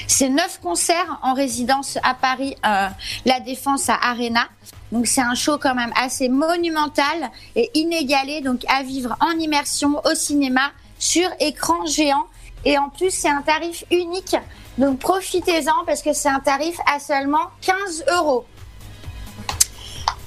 [0.06, 4.48] C'est neuf concerts en résidence à Paris, La Défense à Arena.
[4.92, 10.00] Donc c'est un show quand même assez monumental et inégalé, donc à vivre en immersion
[10.04, 12.26] au cinéma sur écran géant.
[12.64, 14.36] Et en plus c'est un tarif unique,
[14.78, 18.44] donc profitez-en parce que c'est un tarif à seulement 15 euros.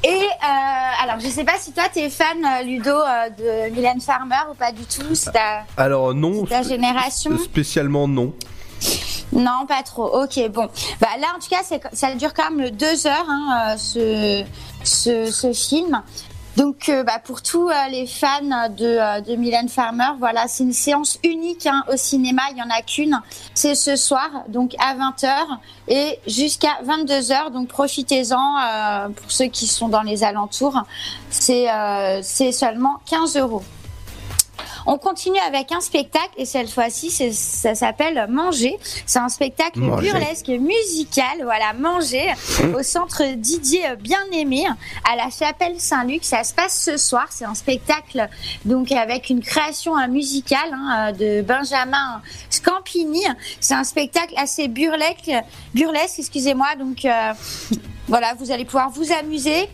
[0.04, 4.02] Et euh, alors je sais pas si toi t'es fan euh, Ludo euh, de Mylène
[4.02, 7.38] Farmer ou pas du tout, ta, Alors non, ta génération.
[7.38, 8.34] spécialement non.
[9.36, 10.24] Non, pas trop.
[10.24, 10.68] Ok, bon.
[11.02, 11.62] Bah, là, en tout cas,
[11.92, 14.44] ça dure quand même deux heures, hein, euh,
[14.84, 16.02] ce, film.
[16.56, 20.72] Donc, euh, bah, pour tous euh, les fans de, de Mylène Farmer, voilà, c'est une
[20.72, 22.44] séance unique hein, au cinéma.
[22.52, 23.20] Il y en a qu'une.
[23.54, 25.28] C'est ce soir, donc à 20h
[25.90, 27.52] et jusqu'à 22h.
[27.52, 30.82] Donc, profitez-en pour ceux qui sont dans les alentours.
[31.30, 31.68] C'est
[32.54, 33.64] seulement 15 euros.
[34.86, 38.78] On continue avec un spectacle et cette fois-ci, ça s'appelle Manger.
[39.06, 40.12] C'est un spectacle Manger.
[40.12, 42.34] burlesque musical, voilà, Manger,
[42.78, 44.66] au centre Didier Bien-Aimé
[45.10, 46.24] à la chapelle Saint-Luc.
[46.24, 47.28] Ça se passe ce soir.
[47.30, 48.28] C'est un spectacle
[48.66, 53.24] donc avec une création euh, musicale hein, de Benjamin Scampini.
[53.60, 55.32] C'est un spectacle assez burlesque,
[55.74, 56.76] burlesque, excusez-moi.
[56.78, 57.34] Donc euh,
[58.08, 59.68] voilà, vous allez pouvoir vous amuser.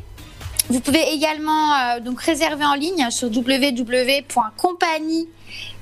[0.71, 5.27] Vous pouvez également euh, donc réserver en ligne sur www.compagnie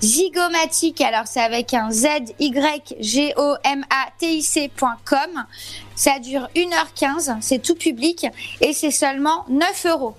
[0.02, 1.02] zygomatique.
[1.02, 2.07] Alors c'est avec un z
[2.40, 5.45] y g o m a t i c.com.
[5.94, 8.26] Ça dure 1h15, c'est tout public
[8.61, 10.16] et c'est seulement 9 euros.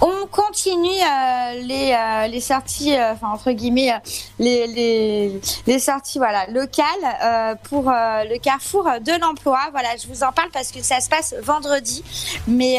[0.00, 3.92] On continue euh, les, euh, les sorties, euh, enfin entre guillemets,
[4.38, 5.40] les,
[5.78, 6.18] sorties
[6.50, 9.58] locales pour le Carrefour de l'Emploi.
[9.72, 12.02] Voilà, je vous en parle parce que ça se passe vendredi,
[12.46, 12.78] mais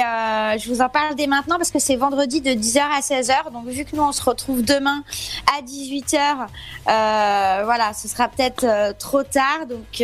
[0.57, 3.51] je vous en parle dès maintenant parce que c'est vendredi de 10h à 16h.
[3.51, 5.03] Donc vu que nous on se retrouve demain
[5.57, 9.65] à 18h, euh, voilà, ce sera peut-être trop tard.
[9.69, 10.03] Donc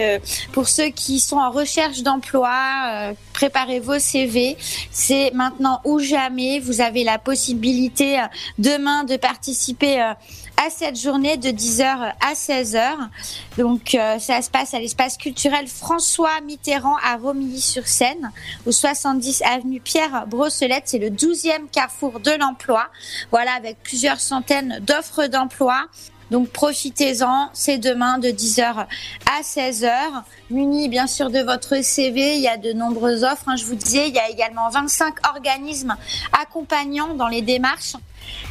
[0.53, 4.57] pour ceux qui sont en recherche d'emploi, préparez vos CV.
[4.91, 6.59] C'est maintenant ou jamais.
[6.59, 8.23] Vous avez la possibilité euh,
[8.57, 10.13] demain de participer euh,
[10.63, 12.93] à cette journée de 10h à 16h.
[13.57, 18.31] Donc euh, ça se passe à l'espace culturel François Mitterrand à Romilly-sur-Seine,
[18.65, 20.83] au 70 avenue Pierre Brosselette.
[20.85, 22.87] C'est le 12e carrefour de l'emploi.
[23.31, 25.87] Voilà, avec plusieurs centaines d'offres d'emploi.
[26.31, 29.91] Donc profitez-en, c'est demain de 10h à 16h.
[30.49, 33.43] Muni bien sûr de votre CV, il y a de nombreuses offres.
[33.47, 35.97] hein, je vous disais, il y a également 25 organismes
[36.41, 37.97] accompagnants dans les démarches,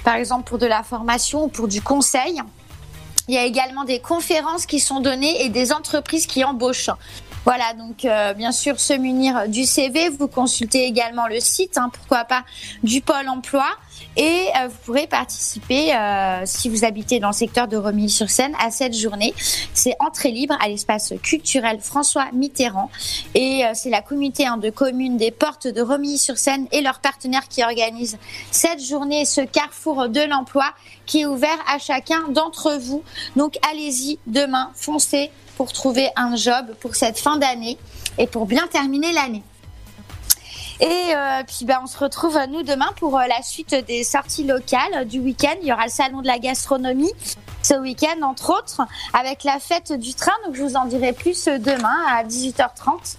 [0.04, 2.42] par exemple pour de la formation ou pour du conseil.
[3.28, 6.90] Il y a également des conférences qui sont données et des entreprises qui embauchent.
[7.46, 11.90] Voilà, donc euh, bien sûr se munir du CV, vous consultez également le site, hein,
[11.90, 12.44] pourquoi pas
[12.82, 13.64] du pôle emploi,
[14.20, 18.70] et euh, vous pourrez participer euh, si vous habitez dans le secteur de Romilly-sur-Seine à
[18.70, 19.32] cette journée.
[19.72, 22.90] C'est entrée libre à l'espace culturel François Mitterrand,
[23.34, 27.48] et euh, c'est la communauté hein, de communes des portes de Romilly-sur-Seine et leurs partenaires
[27.48, 28.18] qui organisent
[28.50, 30.66] cette journée, ce carrefour de l'emploi
[31.06, 33.02] qui est ouvert à chacun d'entre vous.
[33.36, 37.78] Donc allez-y demain, foncez pour trouver un job pour cette fin d'année
[38.18, 39.42] et pour bien terminer l'année.
[40.80, 44.02] Et euh, puis ben, on se retrouve euh, nous demain pour euh, la suite des
[44.02, 45.54] sorties locales du week-end.
[45.60, 47.12] Il y aura le salon de la gastronomie
[47.62, 48.80] ce week-end entre autres
[49.12, 50.32] avec la fête du train.
[50.46, 53.16] Donc je vous en dirai plus demain à 18h30.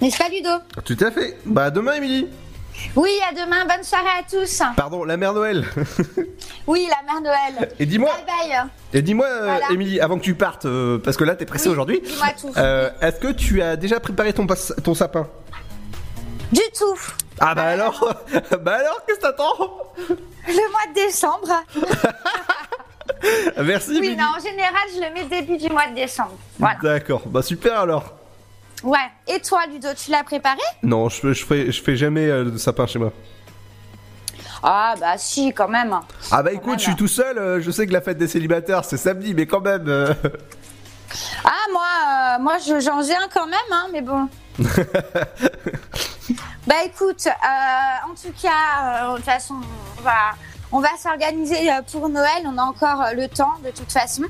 [0.00, 0.50] N'est-ce pas Ludo?
[0.84, 1.36] Tout à fait.
[1.44, 2.28] Bah à demain, Émilie.
[2.96, 3.66] Oui, à demain.
[3.66, 4.62] Bonne soirée à tous.
[4.76, 5.64] Pardon, la mère Noël.
[6.66, 7.68] Oui, la mère Noël.
[7.80, 8.60] Et dis-moi- Bye bye.
[8.94, 9.66] Et dis-moi, Voilà.
[9.72, 12.52] Émilie, avant que tu partes, euh, parce que là t'es pressée Oui, aujourd'hui, dis-moi tout.
[12.56, 15.26] euh, est-ce que tu as déjà préparé ton sapin?
[16.52, 16.98] Du tout.
[17.40, 18.00] Ah bah alors
[18.62, 19.56] Bah alors, qu'est-ce que t'attends?
[20.48, 21.48] Le mois de décembre.
[23.62, 26.36] Merci, Oui, mais en général, je le mets début du mois de décembre.
[26.58, 26.78] Voilà.
[26.82, 28.14] D'accord, bah super alors.
[28.82, 28.98] Ouais.
[29.28, 30.60] Et toi, Ludo, tu l'as préparé?
[30.82, 33.12] Non, je, je, fais, je fais jamais euh, de sapin chez moi.
[34.62, 35.98] Ah, bah si, quand même.
[36.30, 38.84] Ah bah écoute, je suis tout seul, euh, je sais que la fête des célibataires
[38.84, 39.88] c'est samedi, mais quand même.
[39.88, 40.12] euh,
[41.44, 41.82] Ah, moi,
[42.38, 44.28] euh, moi je- j'en ai un quand même, hein, mais bon.
[46.70, 49.54] Bah écoute, euh, en tout cas, euh, de toute façon,
[49.98, 50.36] on va,
[50.70, 52.44] on va s'organiser euh, pour Noël.
[52.44, 54.22] On a encore le temps, de toute façon.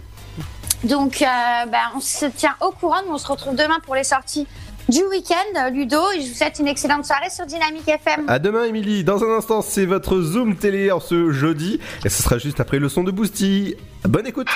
[0.82, 1.26] Donc, euh,
[1.66, 3.02] bah, on se tient au courant.
[3.06, 4.46] Nous, on se retrouve demain pour les sorties
[4.88, 6.00] du week-end, Ludo.
[6.16, 8.24] Et je vous souhaite une excellente soirée sur Dynamique FM.
[8.26, 9.04] À demain, Émilie.
[9.04, 11.78] Dans un instant, c'est votre Zoom télé en ce jeudi.
[12.06, 13.74] Et ce sera juste après le son de Boosty.
[14.04, 14.48] Bonne écoute.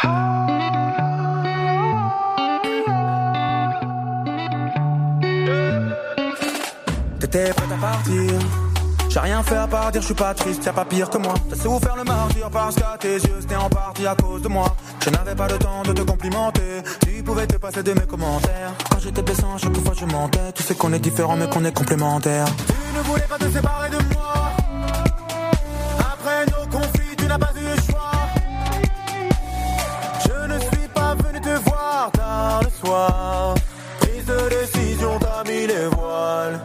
[7.35, 8.31] T'étais prête à partir.
[9.09, 11.35] J'ai rien fait à part dire je suis pas triste, y'a pas pire que moi.
[11.61, 14.47] Su vous faire le martyr parce qu'à tes yeux c'était en partie à cause de
[14.47, 14.77] moi.
[15.05, 16.83] Je n'avais pas le temps de te complimenter.
[17.01, 18.73] Tu pouvais te passer de mes commentaires.
[18.89, 20.53] Quand j'étais blessant, chaque fois je mentais.
[20.55, 22.47] Tu sais qu'on est différents mais qu'on est complémentaires.
[22.69, 24.35] Tu ne voulais pas te séparer de moi.
[25.99, 28.13] Après nos conflits, tu n'as pas eu le choix.
[30.25, 33.55] Je ne suis pas venu te voir tard le soir.
[33.99, 36.61] Prise de décision, t'as mis les voiles.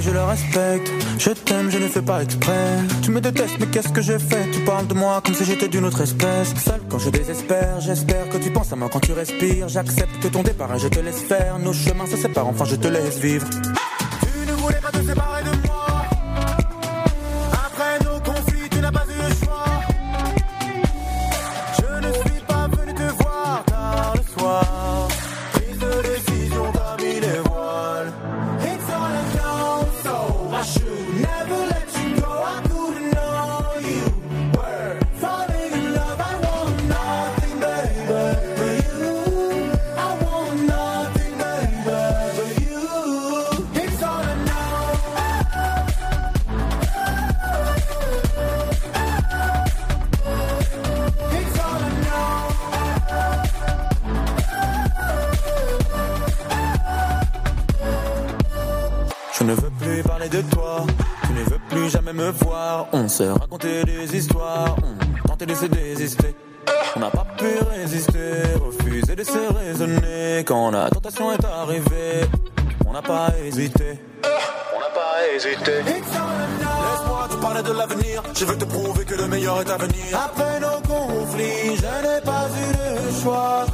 [0.00, 0.90] Je le respecte.
[1.18, 2.78] Je t'aime, je ne fais pas exprès.
[3.02, 5.68] Tu me détestes, mais qu'est-ce que j'ai fait Tu parles de moi comme si j'étais
[5.68, 6.54] d'une autre espèce.
[6.56, 9.68] Seul quand je désespère, j'espère que tu penses à moi quand tu respires.
[9.68, 11.58] J'accepte ton départ et je te laisse faire.
[11.58, 13.46] Nos chemins se séparent, enfin je te laisse vivre.
[13.50, 15.59] Tu ne voulais pas te séparer de moi.
[61.26, 62.88] Tu ne veux plus jamais me voir.
[62.92, 64.76] On se racontait des histoires,
[65.24, 66.34] on tentait de se désister.
[66.96, 70.44] On n'a pas pu résister, refuser de se raisonner.
[70.46, 72.26] Quand la tentation est arrivée,
[72.86, 74.00] on n'a pas hésité.
[74.24, 75.82] On n'a pas hésité.
[75.84, 78.22] Laisse-moi te parler de l'avenir.
[78.36, 80.04] Je veux te prouver que le meilleur est à venir.
[80.14, 83.66] Après nos conflits, je n'ai pas eu le choix.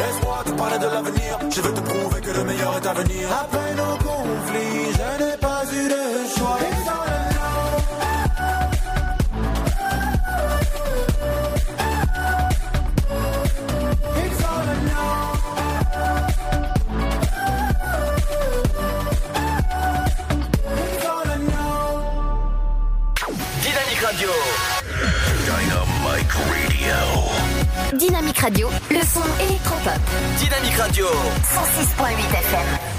[0.00, 1.38] Laisse-moi te parler de l'avenir.
[1.54, 3.28] Je veux te prouver que le meilleur est à venir.
[3.42, 6.04] Après nos conflits, je n'ai pas eu le
[6.34, 6.79] choix.
[27.96, 30.00] Dynamique Radio, le son électropop.
[30.38, 31.06] Dynamique Radio.
[31.06, 32.89] 106.8 FM.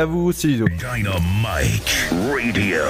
[0.00, 0.66] À vous, c'est Ludo.
[0.68, 2.80] Dynamite Radio.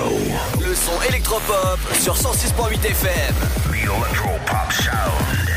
[0.60, 3.34] Le son électropop sur 106.8 FM.
[3.68, 5.49] The Electropop Sound.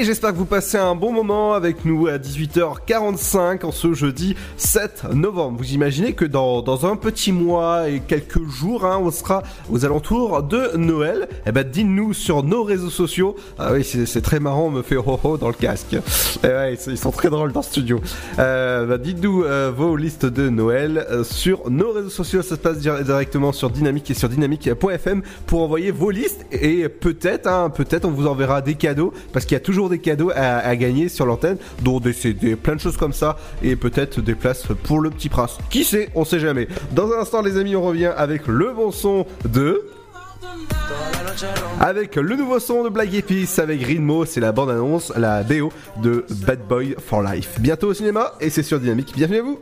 [0.00, 4.36] Et j'espère que vous passez un bon moment avec nous à 18h45 en ce jeudi
[4.56, 5.58] 7 novembre.
[5.58, 10.44] Vous imaginez que dans, un petit mois et quelques jours, hein, on sera aux alentours
[10.44, 11.28] de Noël.
[11.46, 13.34] Eh ben, dites-nous sur nos réseaux sociaux.
[13.58, 15.96] Ah oui, c'est très marrant, on me fait ho ho dans le casque.
[16.44, 18.00] Eh ils sont- très drôles dans le studio.
[18.38, 22.42] Euh, bah, dites-nous euh, vos listes de Noël euh, sur nos réseaux sociaux.
[22.42, 26.88] Ça se passe dir- directement sur Dynamique et sur dynamique.fm pour envoyer vos listes et
[26.88, 30.30] peut-être, hein, peut-être on vous enverra des cadeaux parce qu'il y a toujours des cadeaux
[30.34, 34.34] à, gagner sur l'antenne, dont des CD, plein de choses comme ça et peut-être des
[34.34, 35.58] places pour le petit prince.
[35.70, 36.10] Qui sait?
[36.14, 36.68] On sait jamais.
[36.92, 39.88] Dans un instant, les amis, on revient avec le bon son de.
[41.80, 45.70] Avec le nouveau son de Black Épice avec Rinmo, c'est la bande-annonce, la BO
[46.02, 47.60] de Bad Boy for Life.
[47.60, 49.12] Bientôt au cinéma et c'est sur Dynamique.
[49.14, 49.58] Bienvenue à vous.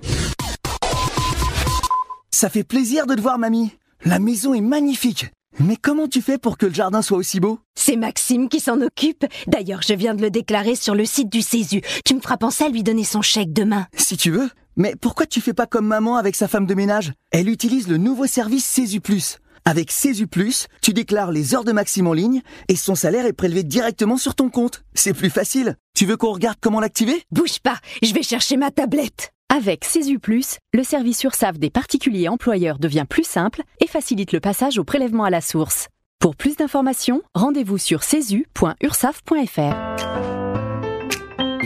[2.31, 3.73] Ça fait plaisir de te voir, mamie.
[4.05, 5.27] La maison est magnifique.
[5.59, 7.59] Mais comment tu fais pour que le jardin soit aussi beau?
[7.75, 9.25] C'est Maxime qui s'en occupe.
[9.47, 11.81] D'ailleurs, je viens de le déclarer sur le site du Césu.
[12.05, 13.87] Tu me feras penser à lui donner son chèque demain.
[13.97, 14.51] Si tu veux.
[14.77, 17.15] Mais pourquoi tu fais pas comme maman avec sa femme de ménage?
[17.31, 19.39] Elle utilise le nouveau service Césu Plus.
[19.65, 23.33] Avec Césu Plus, tu déclares les heures de Maxime en ligne et son salaire est
[23.33, 24.85] prélevé directement sur ton compte.
[24.95, 25.77] C'est plus facile.
[25.95, 27.25] Tu veux qu'on regarde comment l'activer?
[27.33, 29.33] Bouge pas, je vais chercher ma tablette.
[29.57, 29.87] Avec
[30.21, 34.85] Plus, le service URSAF des particuliers employeurs devient plus simple et facilite le passage au
[34.85, 35.89] prélèvement à la source.
[36.21, 40.26] Pour plus d'informations, rendez-vous sur cesu.ursaf.fr.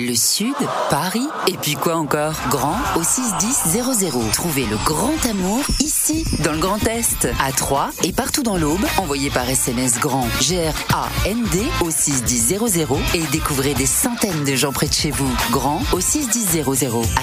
[0.02, 0.54] Le Sud,
[0.88, 2.32] Paris, et puis quoi encore?
[2.48, 4.30] Grand au 61000.
[4.32, 8.80] Trouvez le grand amour ici, dans le Grand Est, à Troyes et partout dans l'Aube.
[8.96, 14.94] Envoyez par SMS grand G-R-A-N-D au 61000 et découvrez des centaines de gens près de
[14.94, 15.30] chez vous.
[15.50, 16.64] Grand au 61000.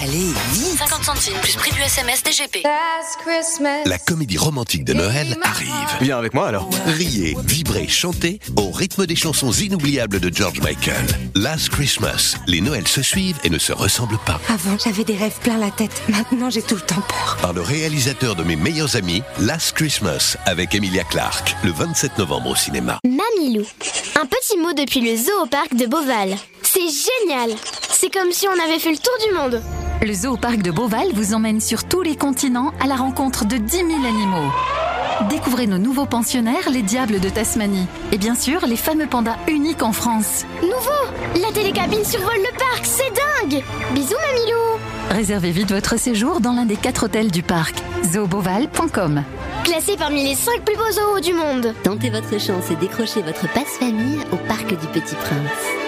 [0.00, 2.62] Allez, vite 50 centimes plus prix du SMS DGP.
[3.86, 5.68] La comédie romantique de Noël arrive.
[6.00, 6.70] Viens avec moi alors.
[6.86, 11.06] Riez, vibrez, chantez au rythme des chansons inoubliables de George Michael.
[11.34, 14.38] Last Christmas, les Noëls se suivent et ne se ressemblent pas.
[14.52, 16.02] Avant, j'avais des rêves plein la tête.
[16.10, 17.38] Maintenant, j'ai tout le temps peur.
[17.40, 22.50] Par le réalisateur de mes meilleurs amis, Last Christmas, avec Emilia Clarke, le 27 novembre
[22.50, 22.98] au cinéma.
[23.06, 23.64] Mamilou.
[24.20, 26.36] Un petit mot depuis le zoo au parc de Beauval.
[26.62, 27.56] C'est génial.
[27.90, 29.62] C'est comme si on avait fait le tour du monde.
[30.02, 33.56] Le zoo parc de Beauval vous emmène sur tous les continents à la rencontre de
[33.56, 34.52] 10 000 animaux.
[35.28, 37.88] Découvrez nos nouveaux pensionnaires, les diables de Tasmanie.
[38.12, 40.44] Et bien sûr, les fameux pandas uniques en France.
[40.62, 43.62] Nouveau La télécabine survole le parc, c'est dingue
[43.94, 44.80] Bisous Mamilou
[45.10, 47.74] Réservez vite votre séjour dans l'un des quatre hôtels du parc.
[48.04, 49.22] zooboval.com
[49.64, 51.74] Classé parmi les 5 plus beaux zoos du monde.
[51.82, 55.87] Tentez votre chance et décrochez votre passe-famille au Parc du Petit Prince.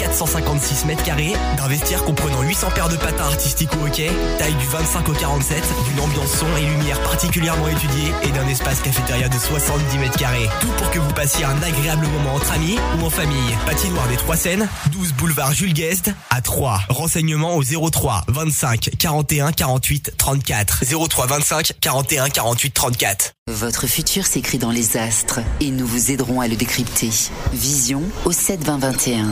[0.11, 4.65] 1456 mètres carrés, d'un vestiaire comprenant 800 paires de patins artistiques au hockey, taille du
[4.67, 9.37] 25 au 47, d'une ambiance son et lumière particulièrement étudiée et d'un espace cafétéria de
[9.37, 10.49] 70 mètres carrés.
[10.59, 13.55] Tout pour que vous passiez un agréable moment entre amis ou en famille.
[13.65, 16.81] Patinoire des Trois Seines, 12 boulevard Jules Guest à 3.
[16.89, 20.83] Renseignements au 03 25 41 48 34.
[21.07, 23.31] 03 25 41 48 34.
[23.49, 27.09] Votre futur s'écrit dans les astres et nous vous aiderons à le décrypter.
[27.53, 29.27] Vision au 7 20 21.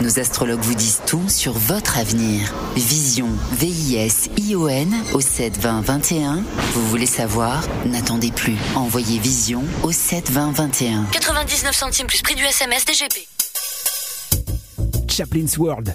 [0.00, 2.52] Nos astrologues vous disent tout sur votre avenir.
[2.74, 6.44] Vision, V-I-S-I-O-N au 7 20 21.
[6.74, 7.62] Vous voulez savoir?
[7.86, 8.56] N'attendez plus.
[8.74, 11.04] Envoyez Vision au 7 20 21.
[11.12, 13.28] 99 centimes plus prix du SMS DGP.
[15.08, 15.94] Chaplin's World.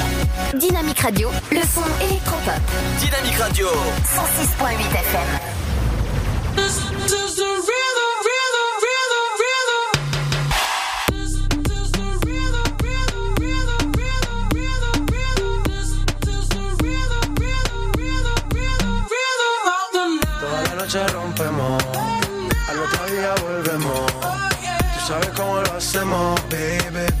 [0.55, 2.61] Dynamique Radio, le son électropop.
[2.99, 3.67] Dynamique Radio.
[3.67, 5.39] 106.8 FM.
[20.39, 21.83] Toda la noche rompemos.
[22.67, 24.11] Al otro día volvemos.
[24.11, 27.20] Tú sabes cómo lo hacemos, baby.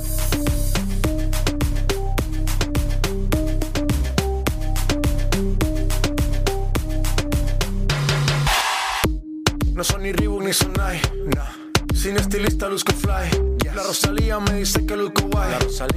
[9.81, 11.01] No son ni Reebok ni Sonai,
[11.35, 11.49] nah.
[11.95, 13.57] Sin estilista luzco fly.
[13.73, 15.55] La Rosalía me dice que luzco guay.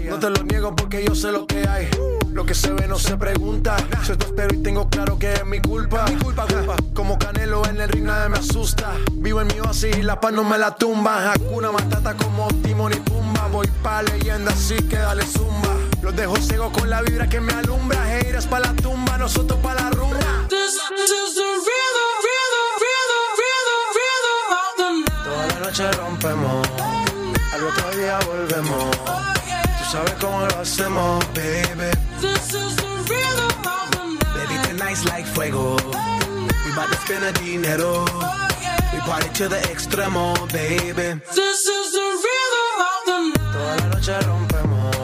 [0.09, 1.91] No te lo niego porque yo sé lo que hay.
[2.33, 3.77] Lo que se ve no se pregunta.
[4.07, 6.07] Yo te espero y tengo claro que es mi culpa.
[6.09, 6.77] Mi culpa, culpa.
[6.95, 8.95] Como Canelo en el ring nadie me asusta.
[9.13, 11.33] Vivo en mi oasis y la paz no me la tumba.
[11.33, 13.49] Hakuna Matata como Timon y Pumba.
[13.49, 15.77] Voy pa' leyenda así que dale zumba.
[16.01, 18.19] Los dejo ciego con la vibra que me alumbra.
[18.19, 20.47] Heiras pa' la tumba, nosotros pa' la rumba.
[20.49, 22.34] This is the rhythm,
[25.65, 26.69] noche rompemos,
[27.53, 28.91] al otro día volvemos.
[29.79, 31.91] Tú sabes cómo lo hacemos, baby.
[32.21, 34.35] This is the rhythm of the night.
[34.35, 35.77] Baby, tonight's like fuego.
[36.67, 38.05] We bout to spend the dinero.
[38.93, 41.19] We party to the extremo, baby.
[41.35, 43.53] This is the rhythm of the night.
[43.55, 44.97] Toda la noche rompemos,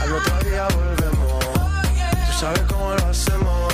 [0.00, 1.44] al otro día volvemos.
[2.26, 3.73] Tú sabes cómo lo hacemos,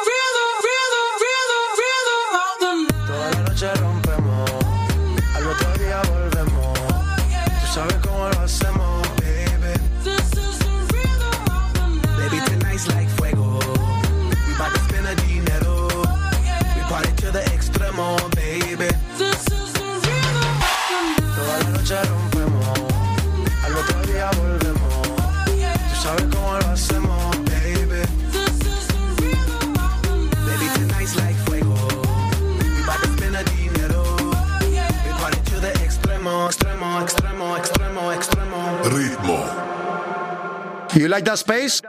[41.01, 41.81] You like that space?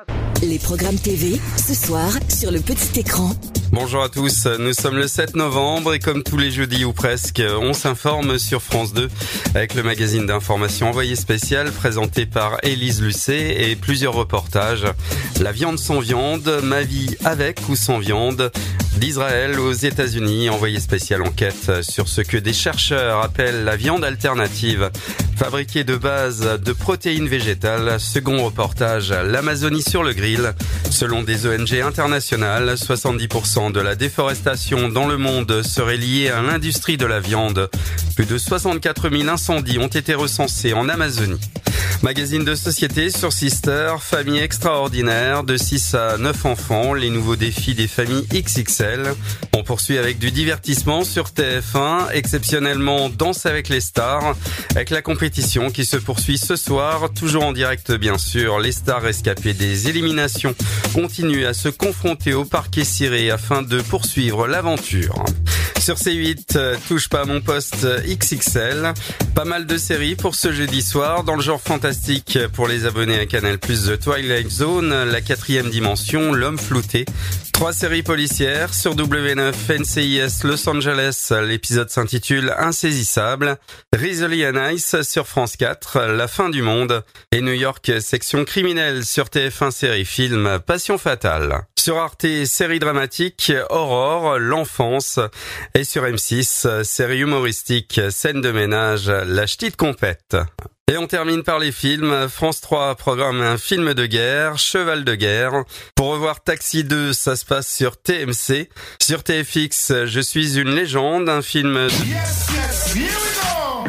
[0.42, 3.32] Les programmes TV, ce soir, sur le petit écran.
[3.70, 7.42] Bonjour à tous, nous sommes le 7 novembre et comme tous les jeudis ou presque,
[7.60, 9.10] on s'informe sur France 2
[9.54, 14.86] avec le magazine d'information envoyé spécial présenté par Élise Lucet et plusieurs reportages.
[15.40, 18.50] La viande sans viande, ma vie avec ou sans viande,
[18.98, 24.90] d'Israël aux États-Unis, envoyé spécial enquête sur ce que des chercheurs appellent la viande alternative,
[25.36, 27.98] fabriquée de base de protéines végétales.
[27.98, 30.52] Second reportage, l'Amazonie sur le grill.
[30.90, 36.96] Selon des ONG internationales, 70% de la déforestation dans le monde serait liée à l'industrie
[36.96, 37.70] de la viande.
[38.14, 41.40] Plus de 64 000 incendies ont été recensés en Amazonie.
[42.02, 47.74] Magazine de société sur Sister, famille extraordinaire de 6 à 9 enfants, les nouveaux défis
[47.74, 48.81] des familles XXL.
[49.54, 54.34] On poursuit avec du divertissement sur TF1, exceptionnellement Danse avec les stars,
[54.70, 58.58] avec la compétition qui se poursuit ce soir, toujours en direct bien sûr.
[58.58, 60.54] Les stars rescapées des éliminations
[60.94, 65.24] continuent à se confronter au parquet ciré afin de poursuivre l'aventure.
[65.82, 68.94] Sur C8, euh, touche pas mon poste XXL.
[69.34, 71.24] Pas mal de séries pour ce jeudi soir.
[71.24, 76.32] Dans le genre fantastique pour les abonnés à Canal+, The Twilight Zone, La quatrième dimension,
[76.32, 77.04] L'homme flouté.
[77.52, 81.32] Trois séries policières sur W9 NCIS Los Angeles.
[81.44, 83.56] L'épisode s'intitule Insaisissable.
[83.92, 87.04] Rizzoli and Ice sur France 4, La fin du monde.
[87.32, 91.66] Et New York section criminelle sur TF1 série film Passion fatale.
[91.76, 95.18] Sur Arte, série dramatique Aurore, l'enfance.
[95.74, 100.36] Et sur M6, série humoristique Scène de ménage, La ch'tite compète.
[100.90, 102.28] Et on termine par les films.
[102.28, 105.64] France 3 programme un film de guerre, Cheval de guerre.
[105.94, 108.68] Pour revoir Taxi 2, ça se passe sur TMC.
[109.00, 111.88] Sur TFX, Je suis une légende, un film de...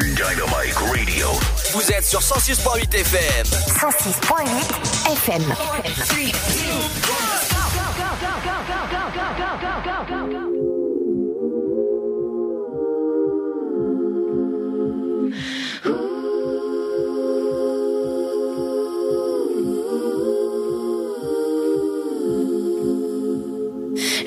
[0.00, 1.28] Dynamite Radio.
[1.72, 3.46] Vous êtes sur 106.8 FM.
[3.46, 5.42] 106.8 FM.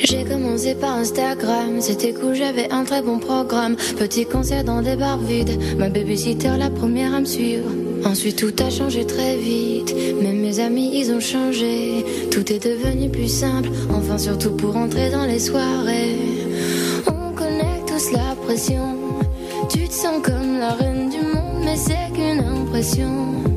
[0.09, 3.75] J'ai commencé par Instagram, c'était cool, j'avais un très bon programme.
[3.97, 7.69] Petit concert dans des bars vides, ma babysitter la première à me suivre.
[8.05, 12.05] Ensuite tout a changé très vite, même mes amis ils ont changé.
[12.31, 16.15] Tout est devenu plus simple, enfin surtout pour entrer dans les soirées.
[17.07, 18.95] On connaît tous la pression,
[19.69, 23.56] tu te sens comme la reine du monde, mais c'est qu'une impression.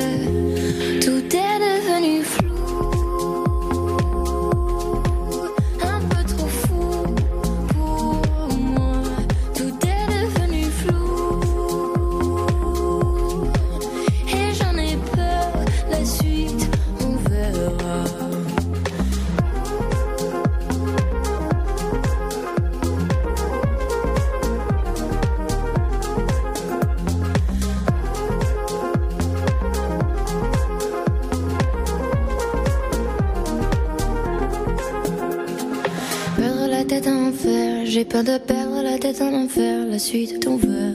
[38.23, 40.90] De perdre la tête en enfer, la suite on verra.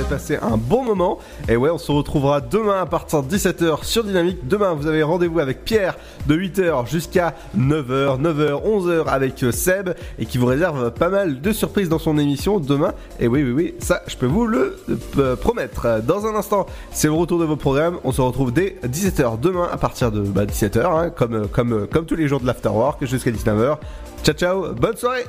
[0.00, 1.18] Avez passé un bon moment.
[1.48, 4.46] Et ouais, on se retrouvera demain à partir de 17h sur Dynamique.
[4.46, 5.96] Demain, vous avez rendez-vous avec Pierre
[6.26, 11.40] de 8h jusqu'à 9h, 9h, 11h avec euh, Seb et qui vous réserve pas mal
[11.40, 12.94] de surprises dans son émission demain.
[13.18, 14.78] Et oui, oui, oui, ça, je peux vous le
[15.18, 16.00] euh, promettre.
[16.02, 17.98] Dans un instant, c'est le retour de vos programmes.
[18.04, 21.86] On se retrouve dès 17h demain à partir de bah, 17h, hein, comme, euh, comme,
[21.88, 23.76] comme tous les jours de l'Afterwork jusqu'à 19h.
[24.22, 25.24] Ciao, ciao, bonne soirée!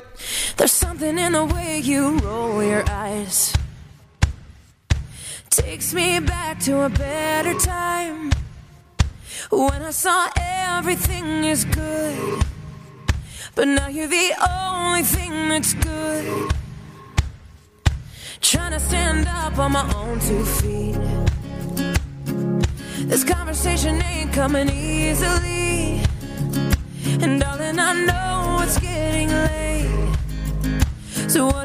[0.56, 3.52] There's something in the way you roll your eyes.
[5.52, 8.30] Takes me back to a better time.
[9.50, 12.42] When I saw everything is good.
[13.54, 16.52] But now you're the only thing that's good.
[18.40, 20.96] Trying to stand up on my own two feet.
[23.06, 26.00] This conversation ain't coming easily.
[27.20, 30.16] And darling, I know it's getting late.
[31.28, 31.56] So what